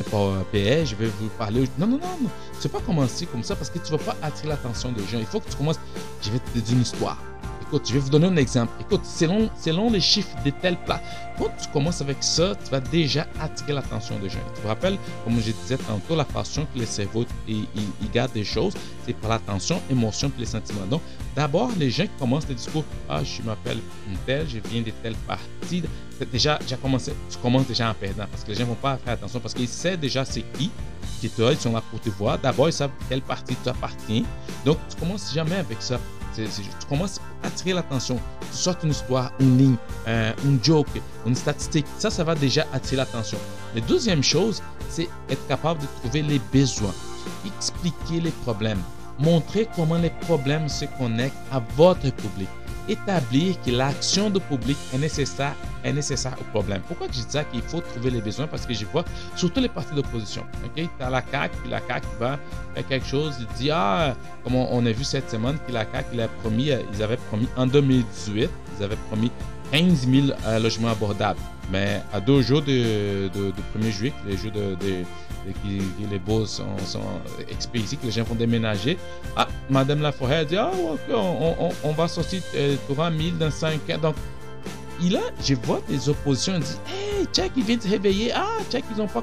[0.00, 1.68] euh, PS, je vais vous parler.
[1.78, 2.30] Non, non, non, non.
[2.60, 5.02] Tu ne pas commencer comme ça parce que tu ne vas pas attirer l'attention des
[5.04, 5.18] gens.
[5.18, 5.80] Il faut que tu commences.
[6.22, 7.18] Je vais te dire une histoire.
[7.68, 8.72] Écoute, je vais vous donner un exemple.
[8.80, 11.02] Écoute, selon, selon les chiffres de tel plat,
[11.36, 14.38] quand tu commences avec ça, tu vas déjà attirer l'attention des gens.
[14.54, 17.66] Tu te rappelles, comme je disais tantôt, la façon que les cerveaux ils,
[18.14, 18.74] gardent des choses,
[19.04, 20.86] c'est par l'attention, émotion et les sentiments.
[20.88, 21.02] Donc,
[21.34, 23.78] d'abord, les gens qui commencent le discours, ah, je m'appelle
[24.26, 25.82] tel, je viens de telle partie.
[26.30, 29.40] Déjà, tu commences déjà en perdant parce que les gens ne vont pas faire attention
[29.40, 30.70] parce qu'ils savent déjà c'est qui
[31.20, 32.38] qui là, ils sont là pour te voir.
[32.38, 34.22] D'abord, ils savent quelle partie tu appartiens.
[34.64, 35.98] Donc, tu commences jamais avec ça
[36.44, 38.20] tu commences à attirer l'attention.
[38.50, 39.76] Tu sortes une histoire, une ligne,
[40.08, 41.86] euh, une joke, une statistique.
[41.98, 43.38] Ça, ça va déjà attirer l'attention.
[43.74, 46.94] La deuxième chose, c'est être capable de trouver les besoins,
[47.44, 48.80] expliquer les problèmes,
[49.18, 52.48] montrer comment les problèmes se connectent à votre public
[52.88, 55.54] établir que l'action de public est nécessaire,
[56.40, 56.82] au problème.
[56.86, 58.46] Pourquoi je dis ça qu'il faut trouver les besoins?
[58.46, 59.04] Parce que je vois
[59.36, 60.44] surtout les partis d'opposition.
[60.64, 62.38] Ok, as la CAQ, puis la CAQ va
[62.74, 64.14] faire quelque chose, il dit Ah,
[64.44, 67.66] comme on, a vu cette semaine, que la il a promis, ils avaient promis en
[67.66, 69.30] 2018, ils avaient promis
[69.72, 71.40] 15 000 euh, logements abordables.
[71.70, 73.28] Mais à deux jours de,
[73.76, 74.76] 1er juillet, les jours de,
[75.52, 77.00] que les beaux sont, sont
[77.96, 78.98] que les gens vont déménager.
[79.36, 83.90] Ah, Madame Laforêt dit, ah, ok, on, on, on va sortir euh, 3000 dans 5
[83.90, 83.98] ans.
[84.02, 84.14] Donc,
[85.16, 87.26] a, je vois des oppositions, il dit, hey,
[87.56, 88.32] ils viennent se réveiller.
[88.34, 89.22] Ah, check, ils ont pas.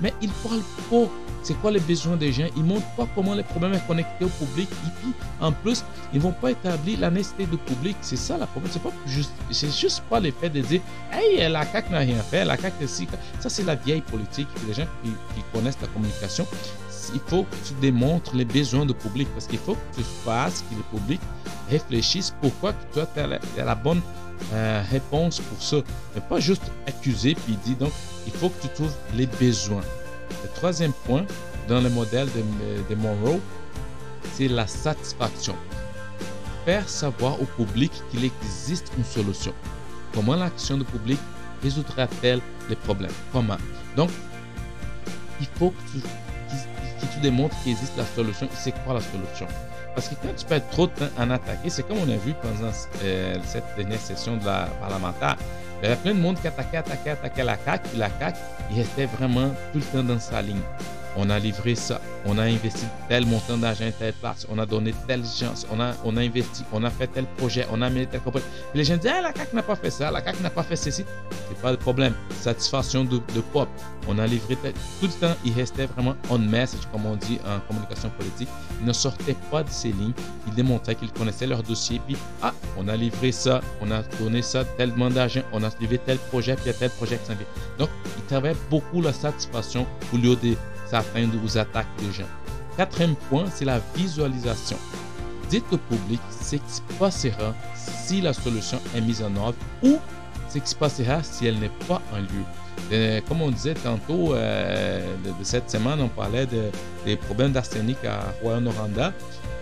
[0.00, 0.60] Mais ils parlent
[0.90, 1.10] pas
[1.42, 4.28] c'est quoi les besoins des gens, ils montrent pas comment les problèmes sont connectés au
[4.28, 7.96] public, et puis en plus, ils vont pas établir la nécessité du public.
[8.00, 8.72] C'est ça la problème.
[8.72, 10.80] C'est pas juste, juste pas le fait de dire,
[11.12, 13.08] hey, la CAQ n'a rien fait, la CAQ aussi.
[13.40, 14.48] Ça, c'est la vieille politique.
[14.66, 15.10] Les gens qui,
[15.52, 16.46] connaissent la communication,
[17.14, 20.64] il faut que tu démontres les besoins du public parce qu'il faut que tu fasses
[20.70, 21.20] que le public
[21.68, 24.00] réfléchisse pourquoi tu as la, la bonne
[24.52, 25.78] euh, réponse pour ça.
[26.14, 27.92] Mais pas juste accuser puis dire donc
[28.26, 29.82] il faut que tu trouves les besoins.
[30.42, 31.24] Le troisième point
[31.68, 32.28] dans le modèle
[32.88, 33.40] de, Monroe,
[34.34, 35.54] c'est la satisfaction.
[36.64, 39.52] Faire savoir au public qu'il existe une solution.
[40.14, 41.18] Comment l'action du public
[41.62, 43.12] résoudra-t-elle les problèmes?
[43.32, 43.56] Comment?
[43.96, 44.10] Donc,
[45.40, 45.98] il faut que
[47.12, 48.48] tu, démontres qu'il existe la solution.
[48.54, 49.46] C'est quoi la solution
[49.94, 52.34] Parce que quand tu perds trop de temps en attaquer, c'est comme on a vu
[52.40, 52.72] pendant
[53.02, 55.36] euh, cette dernière session de la parlementaire.
[55.82, 58.38] Il y avait plein de monde qui attaquait, attaquait, attaquait la CAQ, puis la CAQ,
[58.70, 60.60] il restait vraiment tout le temps dans sa ligne
[61.16, 64.94] on a livré ça, on a investi tel montant d'argent telle place, on a donné
[65.06, 68.06] telle chance, on a, on a investi, on a fait tel projet, on a mis
[68.06, 68.44] tel compagnie.
[68.74, 70.76] Les gens disent, ah, la CAQ n'a pas fait ça, la CAQ n'a pas fait
[70.76, 71.04] ceci.
[71.48, 72.14] C'est pas le problème.
[72.40, 73.68] Satisfaction de, de pop.
[74.08, 74.72] On a livré tel...
[75.00, 78.48] tout le temps, il restait vraiment on message, comme on dit en communication politique.
[78.80, 80.12] Il ne sortait pas de ses lignes.
[80.46, 82.00] Il démontrait qu'il connaissait leur dossier.
[82.06, 85.70] Puis, ah, on a livré ça, on a donné ça, tel demande d'argent, on a
[85.80, 87.46] livré tel projet, puis il y a tel projet qui s'en vient.
[87.78, 90.54] Donc, il travaillait beaucoup la satisfaction au lieu de
[90.92, 92.28] afin de vous attaquer les gens.
[92.76, 94.76] Quatrième point, c'est la visualisation.
[95.48, 99.98] Dites au public ce qui se passera si la solution est mise en œuvre ou
[100.48, 102.44] ce qui se passera si elle n'est pas en lieu.
[102.92, 106.46] Euh, comme on disait tantôt, euh, de, cette semaine, on parlait
[107.04, 109.12] des problèmes d'arsenic à Rouen-Noranda.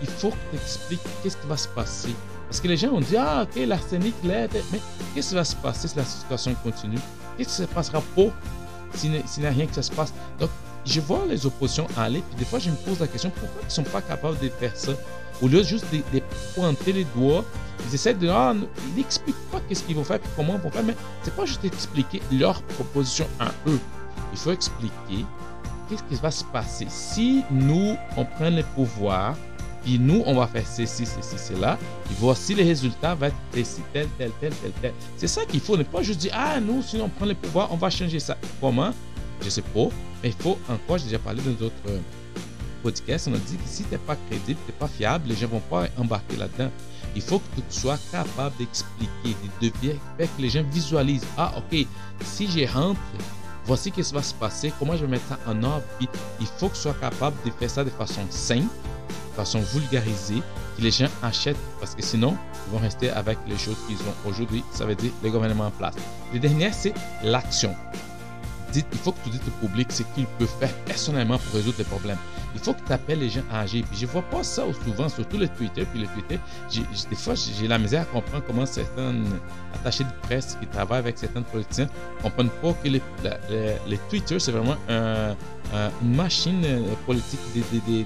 [0.01, 2.15] Il faut que tu expliques qu'est-ce qui va se passer.
[2.47, 4.79] Parce que les gens ont dit, ah, ok, l'arsenic l'aide, mais
[5.13, 6.97] qu'est-ce qui va se passer si la situation continue?
[7.37, 8.31] Qu'est-ce qui se passera pour
[8.95, 10.13] s'il n'y a rien qui se passe?
[10.39, 10.49] Donc,
[10.85, 13.65] je vois les oppositions aller, puis des fois, je me pose la question pourquoi ils
[13.65, 14.91] ne sont pas capables de faire ça?
[15.41, 16.21] Au lieu juste de,
[16.55, 17.45] pointer les doigts,
[17.87, 18.27] ils essaient de.
[18.27, 18.53] Ah,
[18.89, 21.45] ils n'expliquent pas qu'est-ce qu'ils vont faire, puis comment ils vont faire, mais c'est pas
[21.45, 23.79] juste expliquer leur proposition à eux.
[24.33, 25.25] Il faut expliquer
[25.87, 29.35] qu'est-ce qui va se passer si nous, on prend le pouvoir,
[29.83, 31.77] puis nous, on va faire ceci, ceci, cela,
[32.11, 34.93] et voici les résultats, va être ceci, tel, tel, tel, tel, tel.
[35.15, 37.71] C'est ça qu'il faut, ne pas juste dire, ah, nous, si on prend le pouvoir,
[37.71, 38.35] on va changer ça.
[38.59, 38.91] Comment?
[39.41, 39.87] Je sais pas.
[40.23, 41.99] Mais il faut encore, j'ai déjà parlé dans d'autres euh,
[42.83, 45.35] podcasts, on a dit que si tu n'es pas crédible, tu n'es pas fiable, les
[45.35, 46.69] gens ne vont pas embarquer là-dedans.
[47.15, 49.71] Il faut que tu sois capable d'expliquer, de,
[50.17, 51.25] faire que les gens visualisent.
[51.37, 51.85] Ah, ok,
[52.23, 52.99] si je rentre,
[53.65, 55.83] voici ce qui va se passer, comment je vais mettre ça en ordre.
[55.99, 58.67] Il faut que tu sois capable de faire ça de façon simple,
[59.31, 60.41] de façon vulgarisée,
[60.77, 62.37] que les gens achètent, parce que sinon,
[62.67, 64.63] ils vont rester avec les choses qu'ils ont aujourd'hui.
[64.71, 65.95] Ça veut dire le gouvernement en place.
[66.31, 67.75] Le dernier, c'est l'action
[68.75, 71.83] il faut que tu dises au public ce qu'il peut faire personnellement pour résoudre les
[71.83, 72.17] problèmes.
[72.55, 73.85] Il faut que tu appelles les gens à agir.
[73.89, 75.85] Puis je vois pas ça souvent, surtout le Twitter.
[75.91, 76.39] Puis le Twitter,
[77.09, 79.15] des fois, j'ai la misère à comprendre comment certains
[79.75, 81.85] attachés de presse qui travaillent avec certains politiciens
[82.17, 84.77] ne comprennent pas que les, Twitter, c'est vraiment
[86.01, 87.39] une machine euh, politique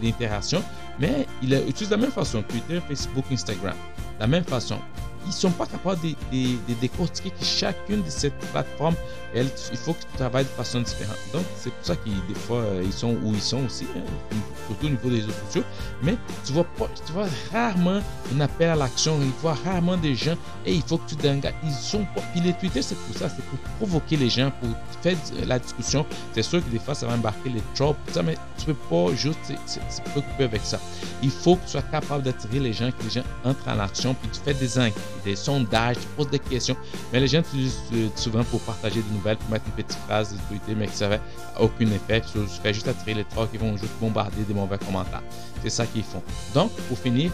[0.02, 0.62] d'interaction.
[1.00, 3.76] Mais il utilise la même façon, Twitter, Facebook, Instagram.
[4.20, 4.78] La même façon
[5.26, 8.96] ils sont pas capables de, de, décortiquer que chacune de ces plateformes,
[9.36, 11.18] il faut que tu travailles de façon différente.
[11.32, 14.36] Donc, c'est pour ça qu'ils, des fois, euh, ils sont où ils sont aussi, hein,
[14.68, 15.64] surtout au niveau des réseaux sociaux.
[16.02, 18.02] Mais tu vois, pas, tu vois rarement
[18.36, 21.54] un appel à l'action, il voit rarement des gens et il faut que tu t'engages.
[21.64, 22.22] Ils sont pas.
[22.32, 24.70] Puis les Twitter, c'est pour ça, c'est pour provoquer les gens, pour
[25.02, 26.06] faire la discussion.
[26.34, 29.16] C'est sûr que des fois, ça va embarquer les tropes, ça, mais tu peux pas
[29.16, 30.80] juste se préoccuper avec ça.
[31.22, 34.14] Il faut que tu sois capable d'attirer les gens, que les gens entrent en action,
[34.14, 34.94] puis tu fais des enquêtes
[35.24, 36.76] des sondages, tu poses des questions.
[37.12, 40.34] Mais les gens utilisent euh, souvent pour partager des nouvelles, pour mettre une petite phrase
[40.34, 41.22] de Twitter, mais qui n'avait
[41.60, 42.22] aucun effet.
[42.26, 45.24] Ça fait juste attirer les trois qui vont juste bombarder des mauvais commentaires.
[45.62, 46.24] C'est ça qu'ils font.
[46.54, 47.32] Donc, pour finir,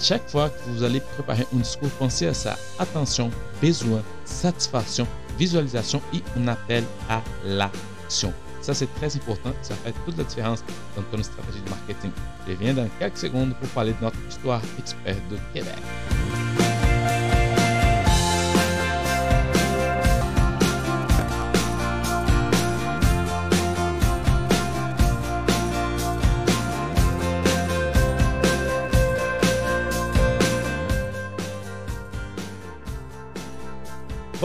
[0.00, 2.56] chaque fois que vous allez préparer un discours, pensez à ça.
[2.78, 3.30] Attention,
[3.60, 5.06] besoin, satisfaction,
[5.38, 8.32] visualisation et un appel à l'action.
[8.64, 9.52] Ça, c'est très important.
[9.60, 10.64] Ça fait toute la différence
[10.96, 12.10] dans ton stratégie de marketing.
[12.46, 15.76] Je reviens dans quelques secondes pour parler de notre histoire expert de Québec.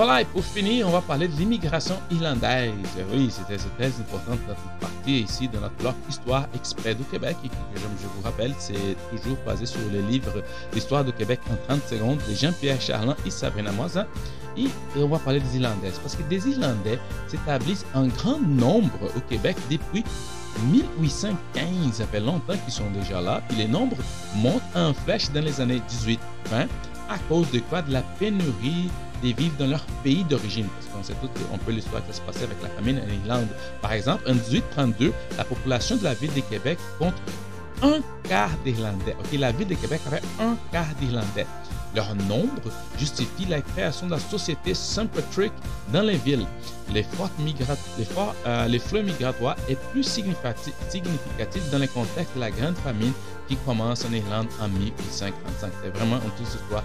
[0.01, 2.71] Voilà, et pour finir, on va parler de l'immigration irlandaise.
[3.11, 7.35] Oui, c'était très important dans notre partie ici dans notre blog Histoire exprès du Québec,
[7.43, 10.41] et que je vous rappelle, c'est toujours basé sur le livre
[10.73, 14.05] L'histoire du Québec en 30 secondes de Jean-Pierre Charland et Sabrina Moisin.
[14.55, 16.97] Et, on va parler des Irlandaises, parce que des Irlandais
[17.27, 20.05] s'établissent en grand nombre au Québec depuis
[20.71, 23.97] 1815, ça fait longtemps qu'ils sont déjà là, puis les nombres
[24.37, 26.17] montent en flèche dans les années 18-20
[27.09, 27.81] à cause de quoi?
[27.81, 28.89] De la pénurie
[29.21, 30.67] des vivres dans leur pays d'origine.
[30.67, 33.47] Parce qu'on sait tout on peut l'histoire qui se passer avec la famine en Irlande.
[33.81, 37.15] Par exemple, en 1832, la population de la ville de Québec compte
[37.81, 39.15] un quart d'Irlandais.
[39.19, 41.47] Ok, la ville de Québec avait un quart d'Irlandais.
[41.95, 45.07] Leur nombre justifie la création de la société St.
[45.09, 45.51] Patrick
[45.91, 46.45] dans les villes.
[46.93, 47.05] Les,
[48.45, 53.13] euh, flux migratoires est plus significatif, significatif dans le contexte de la grande famine
[53.49, 55.71] qui commence en Irlande en 1845.
[55.81, 56.83] C'est vraiment une toute histoire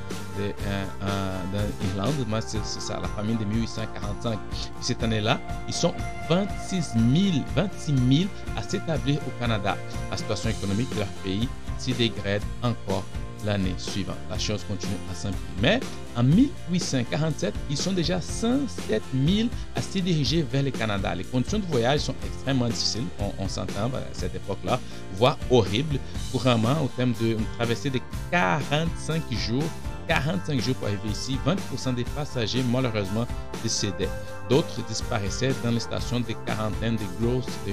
[1.80, 2.14] d'Irlande.
[2.26, 4.38] Moi, c'est ça, la famine de 1845.
[4.80, 5.38] cette année-là,
[5.68, 5.94] ils sont
[6.30, 6.92] 26
[7.32, 9.76] 000, 26 000 à s'établir au Canada.
[10.10, 11.48] La situation économique de leur pays
[11.78, 13.04] s'y dégrade encore
[13.44, 14.16] l'année suivante.
[14.30, 15.44] La chose continue à s'imprimer.
[15.60, 15.80] Mais
[16.16, 21.14] en 1847, ils sont déjà 107 000 à se diriger vers le Canada.
[21.14, 23.04] Les conditions de voyage sont extrêmement difficiles,
[23.38, 24.80] on, s'entend à cette époque-là,
[25.14, 25.98] voire horribles.
[26.32, 29.62] Couramment, au terme d'une traversée de 45 jours,
[30.08, 33.26] 45 jours pour arriver ici, 20% des passagers malheureusement
[33.62, 34.08] décédaient.
[34.48, 37.72] D'autres disparaissaient dans les stations de quarantaine des grosses, des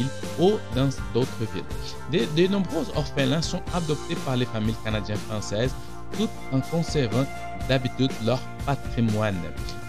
[0.00, 0.06] îles
[0.38, 1.64] ou dans d'autres villes.
[2.12, 5.74] De, de nombreux orphelins sont adoptés par les familles canadiennes-françaises
[6.16, 7.24] tout en conservant
[7.68, 9.36] d'habitude leur patrimoine.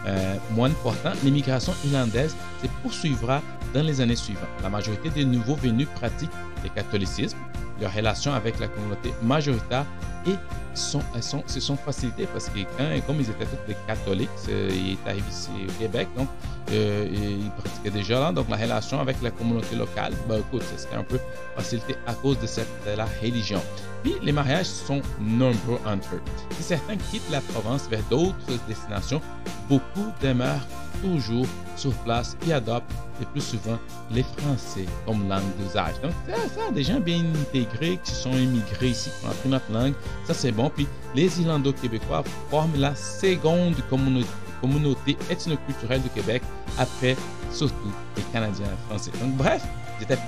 [0.06, 3.42] Euh, moins important, l'immigration irlandaise se poursuivra
[3.74, 4.50] dans les années suivantes.
[4.62, 6.30] La majorité des nouveaux venus pratiquent
[6.64, 7.38] le catholicisme,
[7.84, 9.86] leur relation avec la communauté majoritaire
[10.26, 10.36] et
[10.74, 14.94] sont, sont, se sont facilitées parce que quand, comme ils étaient tous des catholiques, ils
[14.94, 16.28] étaient arrivés ici au Québec, donc
[16.72, 20.96] euh, ils pratiquaient déjà là, donc la relation avec la communauté locale, ben écoute, c'était
[20.96, 21.20] un peu
[21.56, 23.62] facilité à cause de, cette, de la religion.
[24.04, 26.22] Puis les mariages sont nombreux entre eux.
[26.58, 28.36] Si certains quittent la province vers d'autres
[28.68, 29.22] destinations,
[29.70, 30.68] beaucoup demeurent
[31.02, 33.78] toujours sur place et adoptent le plus souvent
[34.12, 35.96] les Français comme langue d'usage.
[36.02, 39.94] Donc, ça, des gens bien intégrés qui sont immigrés ici, qui ont appris notre langue,
[40.26, 40.70] ça c'est bon.
[40.70, 44.28] Puis les Irlando-Québécois forment la seconde communauté,
[44.62, 46.42] communauté ethno-culturelle du Québec
[46.78, 47.16] après
[47.52, 49.12] surtout les Canadiens français.
[49.22, 49.62] Donc, bref,
[50.04, 50.22] j'étais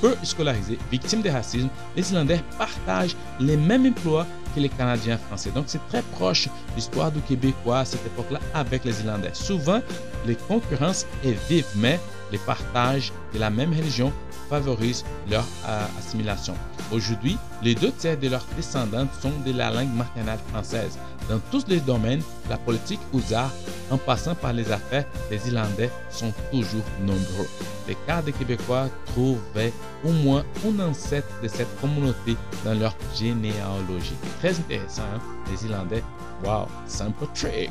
[0.00, 5.50] peu scolarisés, victimes de racisme, les Irlandais partagent les mêmes emplois que les Canadiens français.
[5.50, 9.30] Donc, c'est très proche l'histoire du Québécois à cette époque-là avec les Irlandais.
[9.34, 9.80] Souvent,
[10.26, 11.98] les concurrences est vive, mais
[12.32, 14.12] les partages de la même religion
[14.48, 16.54] favorisent leur euh, assimilation.
[16.90, 20.98] Aujourd'hui, les deux tiers de leurs descendants sont de la langue maternelle française.
[21.28, 23.52] Dans tous les domaines, la politique aux arts,
[23.90, 27.48] en passant par les affaires, les Irlandais sont toujours nombreux.
[27.86, 29.72] Les cas des Québécois trouvaient
[30.04, 34.16] au moins un ancêtre de cette communauté dans leur généalogie.
[34.40, 35.20] Très intéressant, hein?
[35.50, 36.02] les Irlandais.
[36.44, 37.70] Wow, Saint Patrick!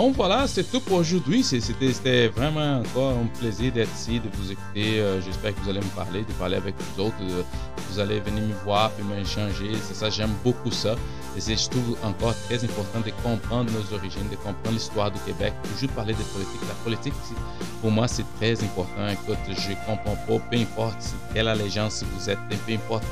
[0.00, 1.42] Bon, voilà, c'est tout pour aujourd'hui.
[1.42, 4.98] C'était vraiment encore un plaisir d'être ici, de vous écouter.
[4.98, 7.16] Euh, j'espère que vous allez me parler, de parler avec vous autres.
[7.90, 9.72] vous allez venir me voir, puis m'échanger.
[9.82, 10.94] C'est ça, j'aime beaucoup ça.
[11.36, 15.52] Et c'est, trouve encore très important de comprendre nos origines, de comprendre l'histoire du Québec.
[15.74, 16.60] Toujours parler de politique.
[16.66, 17.14] La politique,
[17.82, 19.06] pour moi, c'est très important.
[19.06, 23.04] Écoute, je comprends pas, peu importe quelle allégeance vous êtes, peu importe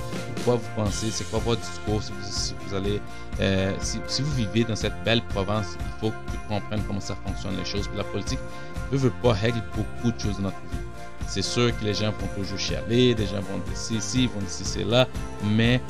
[0.45, 3.01] quoi vous pensez, c'est quoi votre discours, si vous, allez,
[3.41, 6.39] euh, si, vous vivez dans cette belle province, il faut que tu
[6.87, 7.89] comment ça fonctionne les choses.
[7.97, 8.39] la politique
[8.93, 10.79] ne veut pas régler beaucoup de choses dans notre vie.
[11.27, 14.49] C'est sûr que les gens vont toujours chialer, les gens vont dire ici, vont dire
[14.49, 15.07] c'est là,
[15.45, 15.81] mais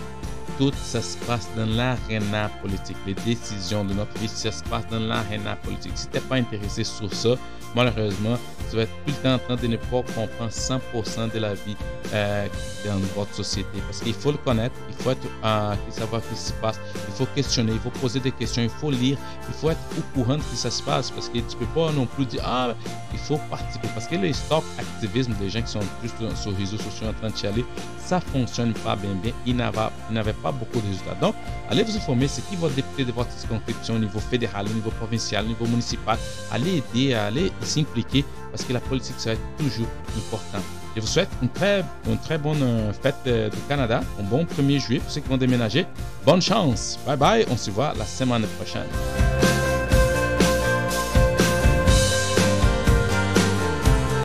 [0.59, 2.97] tout ça se passe dans l'aréna politique.
[3.07, 5.93] Les décisions de notre vie, ça se passe dans l'aréna politique.
[5.95, 7.36] Si tu n'es pas intéressé sur ça,
[7.75, 8.39] malheureusement,
[8.71, 11.55] tu vas être tout le temps en train de ne pas comprendre 100% de la
[11.55, 11.77] vie
[12.12, 12.47] euh,
[12.85, 13.79] dans votre société.
[13.87, 17.27] Parce qu'il faut le connaître, il faut euh, savoir ce qui se passe, il faut
[17.35, 19.16] questionner, il faut poser des questions, il faut lire,
[19.49, 21.11] il faut être au courant de ce qui se passe.
[21.11, 22.75] Parce que tu ne peux pas non plus dire, ah,
[23.12, 23.89] il faut participer.
[23.95, 27.12] Parce que les stop activisme des gens qui sont juste sur les réseaux sociaux en
[27.12, 27.64] train de chialer,
[27.99, 29.33] ça fonctionne pas bien, bien.
[29.47, 31.14] Ils n'avaient pas beaucoup de résultats.
[31.21, 31.35] Donc,
[31.71, 34.91] allez vous informer, c'est qui votre député de votre circonscription au niveau fédéral, au niveau
[34.91, 36.19] provincial, au niveau municipal.
[36.51, 40.65] Allez aider, allez s'impliquer parce que la politique, être toujours important.
[40.97, 44.45] Je vous souhaite une très, une très bonne euh, fête euh, du Canada, un bon
[44.45, 45.87] 1er juillet pour ceux qui vont déménager.
[46.25, 46.99] Bonne chance.
[47.07, 47.47] Bye bye.
[47.51, 48.87] On se voit la semaine prochaine.